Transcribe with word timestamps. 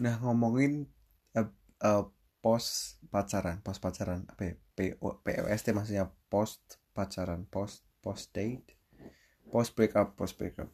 nah 0.00 0.18
ngomongin 0.22 0.90
uh, 1.38 1.48
uh, 1.84 2.04
pos 2.42 2.98
pacaran 3.08 3.62
pos 3.64 3.78
pacaran 3.80 4.26
apa 4.28 4.42
ya? 4.42 4.54
PO, 4.74 5.22
POST 5.22 5.70
maksudnya 5.70 6.10
post 6.26 6.82
pacaran 6.90 7.46
post 7.46 7.86
post 8.02 8.34
date 8.34 8.74
post 9.48 9.78
break 9.78 9.94
up 9.94 10.18
post 10.18 10.34
break 10.34 10.58
up 10.58 10.70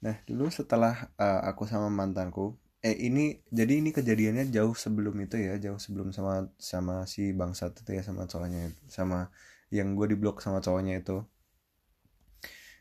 nah 0.00 0.16
dulu 0.24 0.48
setelah 0.48 1.12
uh, 1.20 1.44
aku 1.44 1.68
sama 1.68 1.92
mantanku 1.92 2.56
eh 2.80 2.96
ini 2.96 3.44
jadi 3.52 3.84
ini 3.84 3.92
kejadiannya 3.92 4.48
jauh 4.48 4.72
sebelum 4.72 5.12
itu 5.20 5.36
ya 5.36 5.60
jauh 5.60 5.76
sebelum 5.76 6.16
sama 6.16 6.48
sama 6.56 7.04
si 7.04 7.36
bangsa 7.36 7.68
itu 7.68 7.92
ya 7.92 8.00
sama 8.00 8.24
cowoknya 8.24 8.72
sama 8.88 9.28
yang 9.70 9.94
gue 9.94 10.16
diblok 10.16 10.42
sama 10.42 10.58
cowoknya 10.58 11.00
itu. 11.00 11.22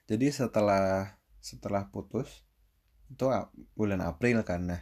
Jadi 0.10 0.28
setelah 0.34 1.20
setelah 1.40 1.88
putus 1.94 2.48
itu 3.14 3.26
bulan 3.78 4.02
April 4.02 4.42
kan 4.42 4.62
nah 4.66 4.82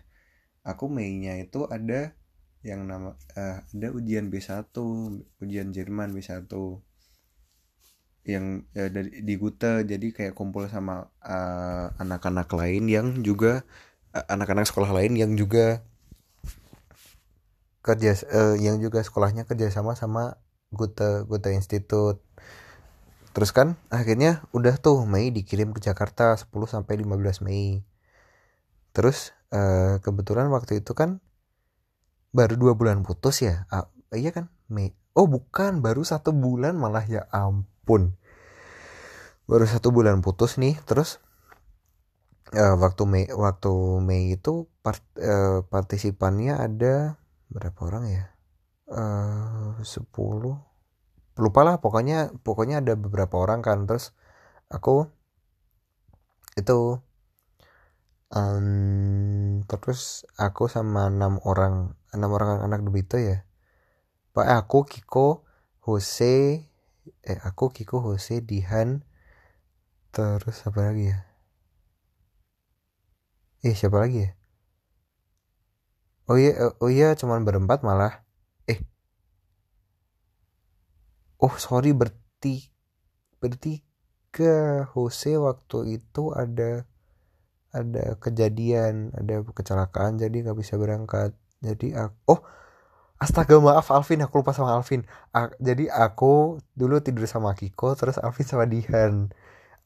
aku 0.67 0.91
Mei-nya 0.91 1.39
itu 1.39 1.63
ada 1.71 2.11
yang 2.65 2.83
nama 2.83 3.15
uh, 3.39 3.63
ada 3.63 3.87
ujian 3.95 4.27
B1 4.27 4.75
ujian 5.39 5.71
Jerman 5.71 6.11
B1 6.11 6.51
yang 8.27 8.67
uh, 8.75 8.89
dari 8.91 9.23
di 9.23 9.33
Gute. 9.39 9.87
Jadi 9.87 10.11
kayak 10.11 10.35
kumpul 10.35 10.67
sama 10.67 11.07
eh, 11.23 11.87
anak-anak 11.95 12.51
uh, 12.51 12.57
lain 12.59 12.91
yang 12.91 13.07
juga 13.23 13.63
anak-anak 14.11 14.67
uh, 14.67 14.69
sekolah 14.69 14.91
lain 14.91 15.15
yang 15.15 15.31
juga 15.39 15.79
kerja 17.79 18.19
uh, 18.27 18.59
yang 18.59 18.83
juga 18.83 18.99
sekolahnya 18.99 19.47
kerja 19.47 19.71
sama 19.71 19.95
sama 19.95 20.35
Gute 20.75 21.23
Gute 21.23 21.55
Institute. 21.55 22.19
Terus 23.31 23.55
kan 23.55 23.79
akhirnya 23.87 24.43
udah 24.51 24.75
tuh 24.75 25.07
Mei 25.07 25.31
dikirim 25.31 25.71
ke 25.71 25.79
Jakarta 25.79 26.35
10 26.35 26.51
sampai 26.67 26.99
15 26.99 27.47
Mei. 27.47 27.85
Terus 28.91 29.36
uh, 29.53 29.99
kebetulan 30.03 30.47
waktu 30.51 30.83
itu 30.83 30.91
kan 30.97 31.19
baru 32.35 32.59
dua 32.59 32.73
bulan 32.75 33.01
putus 33.01 33.41
ya 33.41 33.65
uh, 33.71 33.87
iya 34.15 34.35
kan? 34.35 34.51
Mei 34.67 34.91
oh 35.15 35.25
bukan 35.25 35.79
baru 35.79 36.03
satu 36.03 36.35
bulan 36.35 36.75
malah 36.75 37.03
ya 37.07 37.25
ampun. 37.31 38.15
Baru 39.47 39.63
satu 39.63 39.95
bulan 39.95 40.19
putus 40.19 40.59
nih 40.59 40.75
terus 40.83 41.23
uh, 42.51 42.75
waktu 42.79 43.03
Mei 43.07 43.25
waktu 43.31 43.71
Mei 44.03 44.35
itu 44.35 44.67
part, 44.83 45.03
uh, 45.19 45.63
partisipannya 45.67 46.59
ada 46.59 47.15
berapa 47.47 47.79
orang 47.87 48.05
ya? 48.11 48.25
Sepuluh. 49.83 50.55
Lupa 51.35 51.61
lah 51.67 51.83
pokoknya 51.83 52.31
pokoknya 52.39 52.79
ada 52.79 52.95
beberapa 52.95 53.35
orang 53.35 53.59
kan 53.59 53.83
terus 53.83 54.15
aku 54.71 55.11
itu 56.57 56.99
um, 58.33 59.63
terus 59.67 60.27
aku 60.35 60.67
sama 60.67 61.07
enam 61.07 61.39
orang 61.47 61.95
enam 62.11 62.29
orang 62.33 62.63
anak 62.63 62.83
Dubito 62.83 63.15
ya. 63.19 63.47
Pak 64.35 64.45
eh, 64.45 64.57
aku 64.57 64.85
Kiko 64.85 65.47
Jose 65.83 66.67
eh 67.23 67.39
aku 67.43 67.71
Kiko 67.71 68.03
Jose 68.03 68.43
Dihan 68.43 69.03
terus 70.11 70.63
apa 70.67 70.91
lagi 70.91 71.13
ya? 71.13 71.19
Eh 73.65 73.73
siapa 73.73 73.97
lagi 74.03 74.27
ya? 74.27 74.31
Oh 76.27 76.35
iya 76.35 76.51
eh, 76.53 76.73
oh 76.83 76.91
iya 76.91 77.15
cuman 77.15 77.47
berempat 77.47 77.81
malah. 77.87 78.23
Eh. 78.67 78.79
Oh 81.39 81.55
sorry 81.55 81.95
berarti 81.95 82.69
bertiga. 83.39 84.85
Jose 84.93 85.33
waktu 85.39 85.97
itu 85.97 86.29
ada 86.35 86.85
ada 87.75 88.15
kejadian 88.19 89.11
ada 89.15 89.43
kecelakaan 89.43 90.19
jadi 90.19 90.47
nggak 90.47 90.57
bisa 90.57 90.79
berangkat. 90.79 91.35
Jadi 91.59 91.97
aku 91.97 92.15
oh 92.31 92.39
astaga 93.17 93.57
maaf 93.57 93.89
Alvin 93.89 94.21
aku 94.23 94.41
lupa 94.41 94.53
sama 94.53 94.77
Alvin. 94.77 95.03
A 95.33 95.51
jadi 95.59 95.89
aku 95.91 96.61
dulu 96.77 97.01
tidur 97.01 97.25
sama 97.25 97.53
Kiko 97.57 97.97
terus 97.97 98.21
Alvin 98.21 98.47
sama 98.47 98.65
Dihan. 98.69 99.33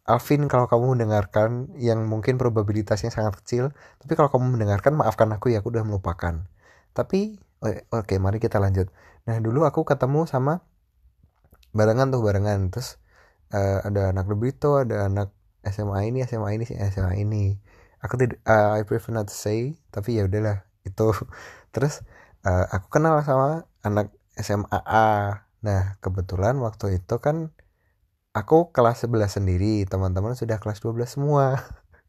Alvin 0.05 0.49
kalau 0.49 0.65
kamu 0.65 0.97
mendengarkan 0.97 1.71
yang 1.77 2.09
mungkin 2.09 2.35
probabilitasnya 2.41 3.13
sangat 3.13 3.37
kecil 3.45 3.71
tapi 4.01 4.17
kalau 4.17 4.33
kamu 4.33 4.57
mendengarkan 4.59 4.97
maafkan 4.97 5.29
aku 5.31 5.53
ya 5.53 5.63
aku 5.63 5.73
udah 5.73 5.85
melupakan. 5.87 6.45
Tapi 6.91 7.39
oke 7.63 7.87
okay, 7.89 8.17
mari 8.19 8.37
kita 8.41 8.59
lanjut. 8.59 8.91
Nah 9.29 9.37
dulu 9.39 9.63
aku 9.63 9.85
ketemu 9.87 10.27
sama 10.27 10.65
barengan 11.71 12.11
tuh 12.11 12.21
barengan. 12.25 12.69
Terus 12.73 12.99
uh, 13.55 13.79
ada 13.85 14.11
anak 14.11 14.27
Debito 14.27 14.79
ada 14.81 15.07
anak 15.07 15.31
SMA 15.61 16.09
ini 16.09 16.25
SMA 16.25 16.49
ini 16.57 16.65
SMA 16.65 17.13
ini 17.21 17.43
aku 18.03 18.13
tidak 18.17 18.37
uh, 18.45 18.77
I 18.77 18.83
prefer 18.85 19.13
not 19.13 19.29
to 19.29 19.35
say 19.35 19.77
tapi 19.93 20.17
ya 20.19 20.25
udahlah 20.27 20.65
itu. 20.85 21.13
Terus 21.73 22.01
uh, 22.45 22.65
aku 22.69 22.99
kenal 22.99 23.21
sama 23.25 23.69
anak 23.85 24.13
SMA 24.37 24.79
A 24.85 25.41
nah 25.61 25.93
kebetulan 26.01 26.57
waktu 26.57 26.97
itu 26.97 27.15
kan 27.21 27.53
aku 28.33 28.73
kelas 28.73 29.05
11 29.05 29.37
sendiri 29.37 29.85
teman-teman 29.85 30.33
sudah 30.33 30.57
kelas 30.57 30.81
12 30.81 31.05
semua. 31.07 31.61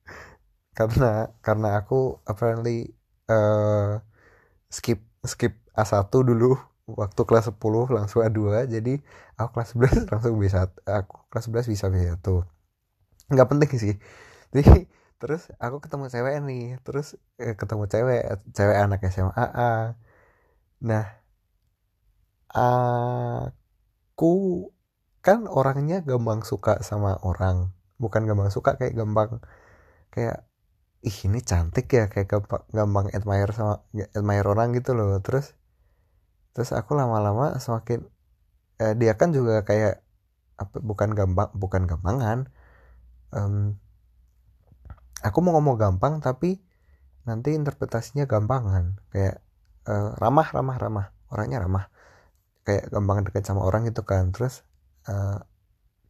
Karena 0.79 1.29
karena 1.45 1.77
aku 1.77 2.17
apparently 2.25 2.97
uh, 3.29 4.01
skip 4.73 5.05
skip 5.29 5.53
A1 5.77 6.09
dulu 6.11 6.57
waktu 6.89 7.23
kelas 7.29 7.53
10 7.53 7.61
langsung 7.93 8.21
A2 8.27 8.67
jadi 8.67 8.95
aku 9.39 9.51
kelas 9.55 9.71
11 9.77 10.11
langsung 10.13 10.35
bisa 10.41 10.69
aku 10.89 11.29
kelas 11.31 11.47
11 11.49 11.73
bisa 11.73 11.87
B1 11.93 12.27
nggak 13.33 13.49
penting 13.49 13.71
sih. 13.81 13.95
Jadi 14.53 14.85
terus 15.23 15.43
aku 15.65 15.77
ketemu 15.85 16.07
cewek 16.15 16.35
nih 16.49 16.63
terus 16.87 17.07
eh, 17.43 17.55
ketemu 17.61 17.85
cewek 17.93 18.21
cewek 18.57 18.77
anak 18.85 19.01
SMA 19.15 19.45
nah 20.81 21.23
aku 22.53 24.33
kan 25.27 25.41
orangnya 25.59 25.97
gampang 26.09 26.41
suka 26.51 26.73
sama 26.89 27.11
orang 27.31 27.57
bukan 28.03 28.23
gampang 28.29 28.51
suka 28.57 28.71
kayak 28.79 28.95
gampang 29.01 29.31
kayak 30.15 30.37
ih 31.09 31.19
ini 31.29 31.41
cantik 31.51 31.87
ya 31.99 32.05
kayak 32.13 32.29
gampang 32.33 32.63
gampang 32.79 33.07
admire 33.17 33.53
sama 33.59 33.75
admire 34.19 34.47
orang 34.53 34.69
gitu 34.79 34.91
loh. 34.99 35.11
Terus 35.27 35.47
terus 36.53 36.71
aku 36.79 36.93
lama-lama 37.01 37.45
semakin 37.65 38.01
eh, 38.83 38.95
dia 39.01 39.13
kan 39.21 39.31
juga 39.37 39.55
kayak 39.69 39.93
apa 40.63 40.77
bukan 40.91 41.11
gampang 41.19 41.51
bukan 41.63 41.83
gampangan 41.91 42.39
um, 43.37 43.55
aku 45.23 45.39
mau 45.41 45.55
ngomong 45.57 45.77
gampang 45.79 46.19
tapi 46.19 46.59
nanti 47.25 47.55
interpretasinya 47.55 48.27
gampangan. 48.27 48.99
Kayak 49.15 49.41
uh, 49.87 50.19
ramah 50.19 50.49
ramah 50.51 50.77
ramah. 50.79 51.07
Orangnya 51.31 51.63
ramah. 51.63 51.89
Kayak 52.67 52.91
gampang 52.91 53.27
deket 53.27 53.47
sama 53.47 53.63
orang 53.63 53.87
gitu 53.89 54.03
kan. 54.03 54.35
Terus 54.35 54.67
uh, 55.07 55.43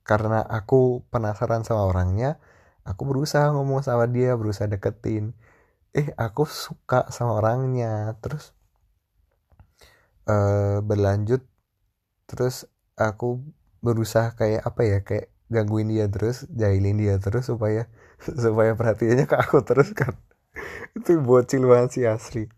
karena 0.02 0.42
aku 0.42 1.06
penasaran 1.14 1.62
sama 1.62 1.86
orangnya 1.86 2.42
aku 2.82 3.06
berusaha 3.06 3.54
ngomong 3.54 3.86
sama 3.86 4.10
dia 4.10 4.34
berusaha 4.34 4.66
deketin. 4.66 5.36
Eh 5.94 6.10
aku 6.16 6.48
suka 6.48 7.08
sama 7.12 7.38
orangnya. 7.38 8.16
Terus 8.24 8.56
uh, 10.26 10.80
berlanjut. 10.82 11.44
Terus 12.26 12.66
aku 12.96 13.44
berusaha 13.82 14.32
kayak 14.38 14.62
apa 14.62 14.80
ya 14.86 14.98
kayak 15.02 15.28
gangguin 15.52 15.92
dia 15.92 16.08
terus 16.08 16.48
jahilin 16.48 16.96
dia 16.96 17.20
terus 17.20 17.44
supaya 17.46 17.86
supaya 18.44 18.72
perhatiannya 18.72 19.28
ke 19.28 19.36
aku 19.36 19.60
terus 19.62 19.92
kan. 19.92 20.16
Itu 20.96 21.20
bocil 21.20 21.68
banget 21.68 21.90
sih 21.92 22.04
asli. 22.08 22.48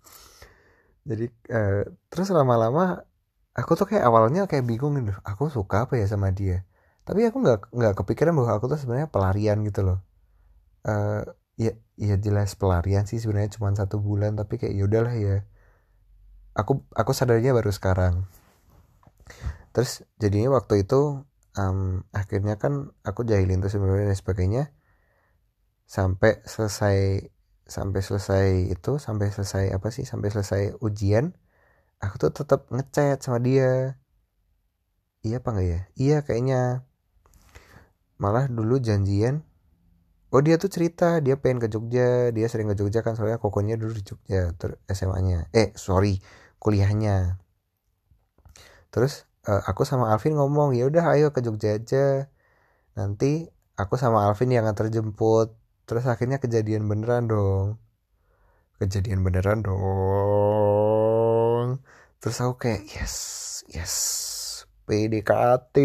Jadi 1.05 1.28
uh, 1.53 1.84
terus 2.09 2.31
lama-lama 2.31 3.05
aku 3.53 3.77
tuh 3.77 3.87
kayak 3.91 4.06
awalnya 4.09 4.49
kayak 4.49 4.65
bingung 4.65 4.97
gitu 4.97 5.12
aku 5.27 5.53
suka 5.53 5.91
apa 5.91 5.99
ya 5.99 6.06
sama 6.06 6.31
dia? 6.31 6.62
Tapi 7.05 7.27
aku 7.28 7.44
nggak 7.44 7.75
nggak 7.75 7.94
kepikiran 8.00 8.32
bahwa 8.32 8.56
aku 8.56 8.71
tuh 8.72 8.78
sebenarnya 8.81 9.11
pelarian 9.12 9.61
gitu 9.66 9.84
loh. 9.84 9.99
Uh, 10.87 11.26
ya 11.61 11.76
ya 12.00 12.16
jelas 12.19 12.56
pelarian 12.59 13.05
sih 13.05 13.21
sebenarnya 13.21 13.55
cuma 13.56 13.71
satu 13.76 14.00
bulan 14.00 14.38
tapi 14.38 14.56
kayak 14.56 14.72
yaudahlah 14.78 15.14
ya. 15.19 15.44
Aku 16.56 16.87
aku 16.94 17.11
sadarnya 17.12 17.52
baru 17.52 17.69
sekarang. 17.75 18.25
Terus 19.75 20.06
jadinya 20.23 20.55
waktu 20.55 20.87
itu 20.87 21.26
um, 21.59 22.03
akhirnya 22.11 22.55
kan 22.62 22.95
aku 23.06 23.27
jahilin 23.27 23.62
terus 23.62 23.79
dan 23.79 24.15
sebagainya. 24.15 24.75
Sampai 25.85 26.41
selesai 26.45 27.29
sampai 27.65 28.01
selesai 28.05 28.47
itu 28.75 29.01
sampai 29.01 29.33
selesai 29.33 29.73
apa 29.73 29.89
sih 29.89 30.05
sampai 30.05 30.29
selesai 30.29 30.77
ujian 30.85 31.33
aku 31.97 32.15
tuh 32.29 32.33
tetap 32.45 32.69
ngechat 32.69 33.21
sama 33.25 33.39
dia. 33.41 33.97
Iya 35.25 35.41
apa 35.41 35.49
enggak 35.56 35.67
ya? 35.67 35.81
Iya 35.97 36.17
kayaknya. 36.27 36.61
Malah 38.21 38.47
dulu 38.53 38.77
janjian. 38.79 39.43
Oh 40.35 40.43
dia 40.43 40.59
tuh 40.59 40.69
cerita 40.69 41.23
dia 41.23 41.39
pengen 41.39 41.62
ke 41.62 41.69
Jogja 41.71 42.35
dia 42.35 42.47
sering 42.51 42.67
ke 42.67 42.75
Jogja 42.75 43.01
kan 43.06 43.15
soalnya 43.15 43.39
kokonya 43.39 43.79
dulu 43.79 43.95
di 43.95 44.03
Jogja 44.03 44.51
ter 44.59 44.83
SMA-nya 44.91 45.47
eh 45.55 45.71
sorry 45.79 46.19
kuliahnya. 46.59 47.39
Terus 48.91 49.27
uh, 49.49 49.62
aku 49.70 49.82
sama 49.88 50.11
Alvin 50.12 50.35
ngomong 50.38 50.75
ya 50.79 50.85
udah 50.91 51.05
ayo 51.17 51.32
ke 51.35 51.41
Jogja 51.44 51.76
aja. 51.79 52.29
Nanti 52.99 53.49
aku 53.76 53.94
sama 54.00 54.26
Alvin 54.26 54.50
yang 54.55 54.64
nganter 54.67 54.88
jemput. 54.94 55.55
Terus 55.85 56.05
akhirnya 56.08 56.38
kejadian 56.41 56.88
beneran 56.91 57.29
dong. 57.29 57.79
Kejadian 58.81 59.20
beneran 59.26 59.62
dong. 59.67 59.85
Terus 62.20 62.37
aku 62.41 62.55
kayak 62.69 62.82
yes 62.88 63.14
yes. 63.69 63.94
PDKT 64.85 65.76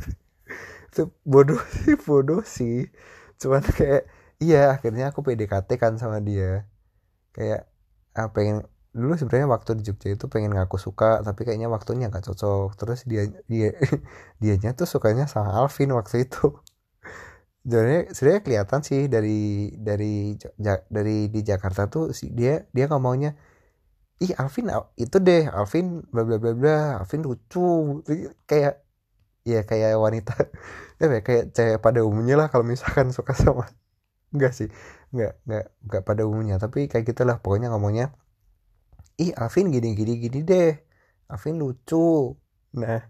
itu 0.88 1.02
bodoh 1.28 1.60
sih 1.68 1.94
bodoh 2.08 2.40
sih. 2.40 2.88
Cuman 3.36 3.60
kayak 3.60 4.08
iya 4.40 4.72
akhirnya 4.80 5.12
aku 5.12 5.20
PDKT 5.20 5.68
kan 5.76 6.00
sama 6.00 6.18
dia. 6.24 6.64
Kayak 7.36 7.68
ah, 8.16 8.30
pengen 8.32 8.64
dulu 8.94 9.12
sebenarnya 9.18 9.48
waktu 9.50 9.70
di 9.78 9.82
Jogja 9.90 10.08
itu 10.14 10.26
pengen 10.30 10.54
ngaku 10.54 10.78
suka 10.78 11.18
tapi 11.26 11.42
kayaknya 11.42 11.66
waktunya 11.66 12.06
nggak 12.10 12.24
cocok. 12.30 12.68
Terus 12.78 13.00
dia 13.10 13.22
dia 13.50 13.74
dianya 14.42 14.70
tuh 14.78 14.86
sukanya 14.86 15.26
sama 15.26 15.50
Alvin 15.58 15.90
waktu 15.98 16.30
itu. 16.30 16.54
Sebenarnya 17.66 18.00
sebenarnya 18.14 18.42
kelihatan 18.46 18.80
sih 18.86 19.00
dari 19.10 19.72
dari 19.74 20.36
dari 20.96 21.16
di 21.34 21.40
Jakarta 21.42 21.90
tuh 21.90 22.04
si 22.14 22.30
dia 22.30 22.68
dia 22.76 22.86
ngomongnya 22.92 23.34
ih 24.22 24.32
Alvin 24.38 24.70
itu 25.00 25.16
deh 25.18 25.50
Alvin 25.50 26.06
bla 26.12 26.22
bla 26.28 26.36
bla 26.38 26.52
bla 26.54 26.78
Alvin 27.02 27.20
lucu. 27.26 28.00
Kayak 28.46 28.84
ya 29.44 29.60
kayak 29.68 30.00
wanita 30.00 30.32
ya 31.00 31.20
kayak 31.20 31.44
cewek 31.56 31.78
pada 31.84 32.00
umumnya 32.06 32.34
lah 32.40 32.48
kalau 32.52 32.64
misalkan 32.64 33.12
suka 33.12 33.34
sama 33.36 33.68
enggak 34.32 34.52
sih 34.56 34.68
enggak 35.12 35.32
enggak 35.46 35.64
enggak 35.84 36.02
pada 36.08 36.22
umumnya. 36.28 36.56
Tapi 36.62 36.86
kayak 36.90 37.04
gitulah 37.10 37.36
pokoknya 37.42 37.68
ngomongnya 37.74 38.14
ih 39.20 39.32
Alvin 39.38 39.70
gini 39.70 39.94
gini 39.94 40.18
gini 40.18 40.40
deh. 40.42 40.72
Alvin 41.30 41.58
lucu. 41.60 42.34
Nah 42.78 43.02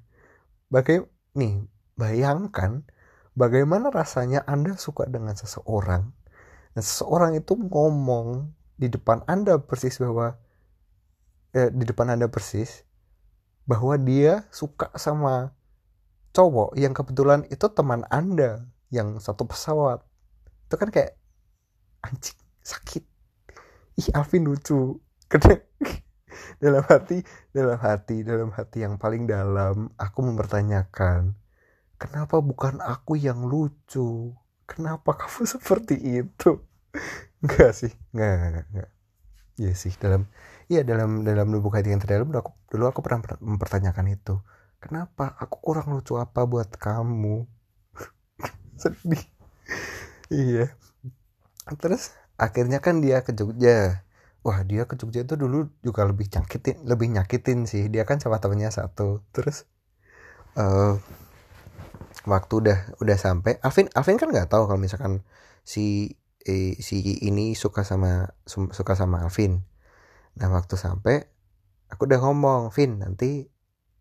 bagaimana 0.69 1.11
nih 1.35 1.55
bayangkan 1.99 2.87
bagaimana 3.35 3.91
rasanya 3.91 4.43
Anda 4.47 4.79
suka 4.79 5.07
dengan 5.11 5.35
seseorang. 5.35 6.11
Dan 6.75 6.83
seseorang 6.83 7.39
itu 7.39 7.55
ngomong 7.55 8.51
di 8.75 8.91
depan 8.91 9.23
Anda 9.31 9.63
persis 9.63 9.99
bahwa 10.03 10.35
eh, 11.55 11.71
di 11.71 11.85
depan 11.87 12.11
Anda 12.11 12.27
persis 12.27 12.83
bahwa 13.65 13.95
dia 13.97 14.45
suka 14.51 14.91
sama 14.99 15.55
cowok 16.35 16.75
yang 16.77 16.93
kebetulan 16.93 17.47
itu 17.49 17.71
teman 17.71 18.03
Anda 18.11 18.67
yang 18.91 19.23
satu 19.23 19.47
pesawat. 19.47 20.03
Itu 20.67 20.75
kan 20.77 20.91
kayak 20.91 21.15
anjing 22.03 22.39
sakit. 22.61 23.05
Ih 24.03 24.09
Alvin 24.13 24.51
lucu. 24.51 24.99
Karena 25.31 25.63
dalam 26.63 26.85
hati 26.87 27.23
dalam 27.55 27.79
hati 27.79 28.17
dalam 28.27 28.51
hati 28.55 28.79
yang 28.85 28.95
paling 28.99 29.25
dalam 29.29 29.91
aku 29.99 30.19
mempertanyakan 30.25 31.35
kenapa 31.99 32.43
bukan 32.45 32.85
aku 32.85 33.17
yang 33.17 33.47
lucu? 33.49 34.35
Kenapa 34.65 35.17
kamu 35.17 35.45
seperti 35.57 35.97
itu? 35.97 36.61
Enggak 37.45 37.73
sih 37.77 37.93
enggak 38.17 38.33
enggak 38.33 38.67
enggak. 38.73 38.91
Iya 39.61 39.73
sih 39.77 39.93
dalam 40.01 40.23
iya 40.73 40.81
dalam 40.81 41.23
dalam 41.29 41.53
lubuk 41.53 41.77
hati 41.77 41.93
yang 41.93 42.01
terdalam 42.01 42.33
dulu 42.33 42.41
aku 42.41 42.53
dulu 42.73 42.85
aku 42.89 43.01
pernah 43.05 43.37
mempertanyakan 43.43 44.07
itu. 44.17 44.41
Kenapa? 44.81 45.37
Aku 45.41 45.61
kurang 45.61 45.93
lucu 45.93 46.17
apa 46.17 46.45
buat 46.49 46.73
kamu? 46.77 47.45
Sedih. 48.81 49.25
Iya. 50.33 50.73
Terus 51.81 52.13
akhirnya 52.37 52.81
kan 52.85 53.01
dia 53.05 53.21
ke 53.25 53.33
Jogja 53.33 54.04
wah 54.45 54.61
dia 54.63 54.85
ke 54.85 54.95
Jogja 55.01 55.25
itu 55.25 55.35
dulu 55.41 55.73
juga 55.81 56.05
lebih 56.05 56.29
nyakitin 56.29 56.85
lebih 56.85 57.09
nyakitin 57.17 57.65
sih. 57.65 57.89
Dia 57.89 58.05
kan 58.05 58.21
sama 58.21 58.39
temennya 58.45 58.69
satu. 58.69 59.25
Terus 59.33 59.65
uh, 60.61 61.01
waktu 62.29 62.53
udah 62.61 62.79
udah 63.01 63.17
sampai 63.17 63.57
Alvin 63.65 63.89
Alvin 63.97 64.21
kan 64.21 64.29
nggak 64.29 64.53
tahu 64.53 64.69
kalau 64.69 64.81
misalkan 64.81 65.25
si 65.65 66.17
eh, 66.45 66.77
si 66.81 67.01
ini 67.25 67.57
suka 67.57 67.83
sama 67.89 68.37
suka 68.49 68.93
sama 68.93 69.25
Alvin. 69.25 69.65
Nah 70.37 70.49
waktu 70.53 70.77
sampai 70.77 71.25
aku 71.89 72.05
udah 72.05 72.21
ngomong 72.21 72.69
Vin 72.77 73.01
nanti 73.01 73.49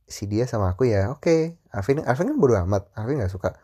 si 0.07 0.27
dia 0.27 0.43
sama 0.43 0.75
aku 0.75 0.91
ya. 0.91 1.07
Oke 1.15 1.23
okay. 1.23 1.41
Alvin 1.71 2.03
Alvin 2.03 2.35
kan 2.35 2.37
bodo 2.39 2.59
amat. 2.67 2.91
Alvin 2.99 3.23
nggak 3.23 3.31
suka. 3.31 3.55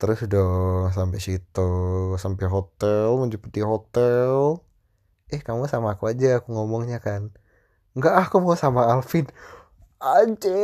Terus 0.00 0.26
udah 0.26 0.48
sampai 0.96 1.20
situ 1.20 1.70
sampai 2.16 2.46
hotel 2.48 3.14
menjemput 3.20 3.52
hotel 3.62 4.64
eh 5.32 5.40
kamu 5.40 5.64
sama 5.72 5.88
aku 5.96 6.04
aja 6.12 6.40
aku 6.40 6.48
ngomongnya 6.56 6.98
kan. 7.00 7.32
Enggak 7.96 8.14
aku 8.28 8.36
mau 8.44 8.56
sama 8.58 8.82
Alvin. 8.92 9.26
Anjing. 10.02 10.54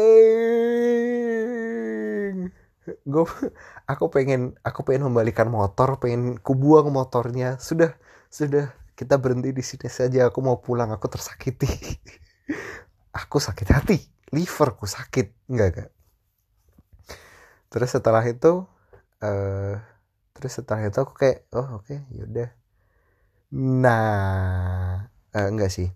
Gue 3.07 3.25
aku 3.91 4.05
pengen 4.15 4.41
aku 4.67 4.81
pengen 4.87 5.09
membalikan 5.09 5.49
motor 5.49 5.97
pengen 6.03 6.37
kubuang 6.43 6.91
motornya. 6.93 7.57
Sudah 7.63 7.95
sudah 8.29 8.75
kita 8.99 9.17
berhenti 9.23 9.51
di 9.55 9.63
sini 9.65 9.89
saja. 9.89 10.29
Aku 10.29 10.41
mau 10.45 10.59
pulang 10.61 10.91
aku 10.93 11.07
tersakiti. 11.09 11.69
Aku 13.21 13.43
sakit 13.43 13.69
hati. 13.75 13.99
Liverku 14.31 14.87
sakit. 14.87 15.51
Enggak 15.51 15.69
enggak. 15.75 15.91
Terus 17.71 17.91
setelah 17.95 18.23
itu 18.27 18.67
uh, 19.23 19.75
terus 20.35 20.53
setelah 20.57 20.83
itu 20.89 20.99
aku 21.03 21.15
kayak 21.15 21.47
oh 21.53 21.79
oke 21.79 21.87
okay, 21.87 22.01
yaudah 22.15 22.49
Nah, 23.53 25.11
uh, 25.35 25.47
enggak 25.51 25.71
sih. 25.75 25.89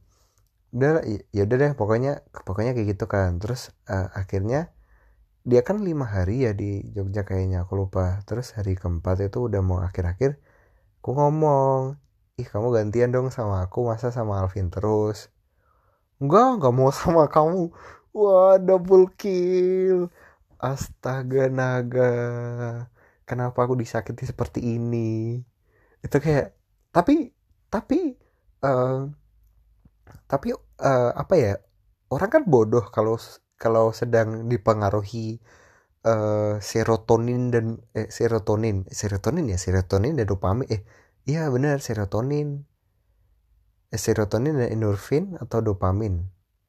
Udah 0.74 1.02
ya 1.36 1.42
udah 1.46 1.56
deh 1.62 1.72
pokoknya 1.80 2.10
pokoknya 2.46 2.72
kayak 2.76 2.88
gitu 2.96 3.06
kan. 3.14 3.30
Terus 3.42 3.70
uh, 3.90 4.08
akhirnya 4.20 4.74
dia 5.50 5.60
kan 5.68 5.78
lima 5.88 6.06
hari 6.08 6.46
ya 6.46 6.52
di 6.60 6.64
Jogja 6.94 7.22
kayaknya 7.28 7.64
aku 7.64 7.74
lupa. 7.82 8.22
Terus 8.28 8.54
hari 8.58 8.74
keempat 8.80 9.16
itu 9.28 9.38
udah 9.48 9.60
mau 9.68 9.80
akhir-akhir 9.86 10.30
aku 11.00 11.10
ngomong, 11.18 11.80
"Ih, 12.40 12.46
kamu 12.52 12.68
gantian 12.76 13.10
dong 13.14 13.28
sama 13.34 13.56
aku, 13.66 13.78
masa 13.90 14.08
sama 14.14 14.40
Alvin 14.42 14.68
terus?" 14.74 15.30
Enggak, 16.22 16.46
enggak 16.60 16.74
mau 16.78 16.90
sama 16.94 17.22
kamu. 17.34 17.70
Wah, 18.16 18.56
double 18.62 19.06
kill. 19.20 20.10
Astaga 20.62 21.50
naga. 21.52 22.04
Kenapa 23.28 23.58
aku 23.64 23.74
disakiti 23.82 24.24
seperti 24.28 24.60
ini? 24.76 25.40
Itu 26.04 26.16
kayak 26.24 26.54
tapi 26.94 27.33
tapi 27.74 28.14
uh, 28.62 29.10
tapi 30.30 30.54
uh, 30.78 31.10
apa 31.18 31.34
ya 31.34 31.52
orang 32.14 32.30
kan 32.30 32.42
bodoh 32.46 32.86
kalau 32.94 33.18
kalau 33.58 33.90
sedang 33.90 34.46
dipengaruhi 34.46 35.42
uh, 36.06 36.62
serotonin 36.62 37.50
dan 37.50 37.66
eh, 37.98 38.06
serotonin 38.06 38.86
serotonin 38.92 39.50
ya 39.50 39.58
serotonin 39.58 40.14
dan 40.14 40.26
dopamin 40.30 40.66
eh 40.70 40.82
iya 41.26 41.50
benar 41.50 41.80
serotonin. 41.80 42.62
Eh, 43.92 44.00
serotonin 44.00 44.54
dan 44.58 44.68
endorfin 44.74 45.38
atau 45.40 45.62
dopamin. 45.64 46.26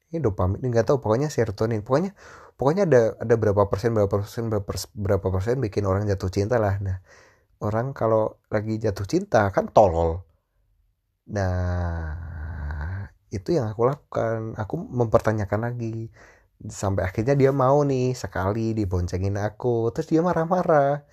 Ini 0.09 0.21
dopamin 0.21 0.61
nggak 0.61 0.85
tahu 0.89 0.97
pokoknya 1.03 1.27
serotonin. 1.33 1.81
Pokoknya 1.85 2.11
pokoknya 2.57 2.83
ada 2.89 3.01
ada 3.19 3.35
berapa 3.35 3.67
persen 3.67 3.91
berapa 3.97 4.09
persen 4.09 4.47
berapa 4.51 4.65
persen, 4.65 4.89
berapa 4.95 5.27
persen 5.33 5.55
bikin 5.59 5.83
orang 5.89 6.07
jatuh 6.09 6.31
cinta 6.31 6.55
lah. 6.61 6.77
Nah 6.79 6.97
orang 7.61 7.91
kalau 7.97 8.39
lagi 8.53 8.77
jatuh 8.79 9.05
cinta 9.09 9.49
kan 9.55 9.67
tolol 9.73 10.23
Nah, 11.25 13.09
itu 13.33 13.49
yang 13.57 13.65
aku 13.71 13.81
lakukan. 13.89 14.53
Aku 14.61 14.75
mempertanyakan 14.77 15.61
lagi. 15.67 16.13
Sampai 16.69 17.03
akhirnya 17.07 17.35
dia 17.37 17.51
mau 17.51 17.81
nih 17.83 18.13
sekali 18.15 18.73
diboncengin 18.77 19.35
aku. 19.41 19.89
Terus 19.93 20.07
dia 20.11 20.21
marah-marah. 20.25 21.03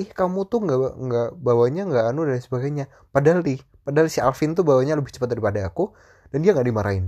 Ih 0.00 0.10
kamu 0.10 0.48
tuh 0.50 0.58
nggak 0.64 0.78
nggak 1.06 1.28
bawanya 1.46 1.82
nggak 1.88 2.04
anu 2.14 2.20
dan 2.28 2.40
sebagainya. 2.42 2.84
Padahal 3.14 3.40
nih, 3.46 3.60
padahal 3.84 4.08
si 4.12 4.18
Alvin 4.22 4.52
tuh 4.58 4.64
bawanya 4.66 4.94
lebih 4.98 5.12
cepat 5.14 5.28
daripada 5.32 5.60
aku 5.68 5.92
dan 6.32 6.42
dia 6.42 6.52
nggak 6.54 6.68
dimarahin. 6.70 7.06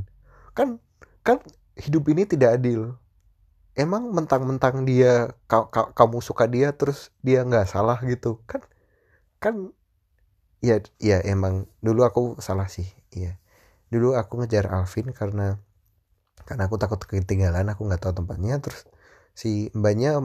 Kan 0.56 0.78
kan 1.26 1.38
hidup 1.78 2.04
ini 2.12 2.22
tidak 2.28 2.60
adil. 2.60 2.98
Emang 3.72 4.12
mentang-mentang 4.12 4.84
dia 4.84 5.32
ka, 5.48 5.64
ka, 5.72 5.96
kamu 5.96 6.20
suka 6.20 6.44
dia 6.44 6.76
terus 6.76 7.08
dia 7.24 7.40
nggak 7.40 7.64
salah 7.64 7.96
gitu 8.04 8.44
kan 8.44 8.60
kan 9.40 9.72
ya 10.62 10.80
ya 11.02 11.18
emang. 11.26 11.68
Dulu 11.84 12.00
aku 12.08 12.22
salah 12.38 12.68
sih 12.70 12.88
iya. 13.12 13.38
Dulu 13.92 14.16
aku 14.16 14.40
ngejar 14.42 14.70
Alvin 14.72 15.12
karena 15.12 15.60
karena 16.48 16.62
aku 16.66 16.76
takut 16.80 17.00
ketinggalan 17.04 17.68
aku 17.72 17.84
nggak 17.86 18.02
tahu 18.02 18.14
tempatnya. 18.24 18.58
Terus 18.64 18.86
si 19.36 19.68
mbaknya 19.76 20.18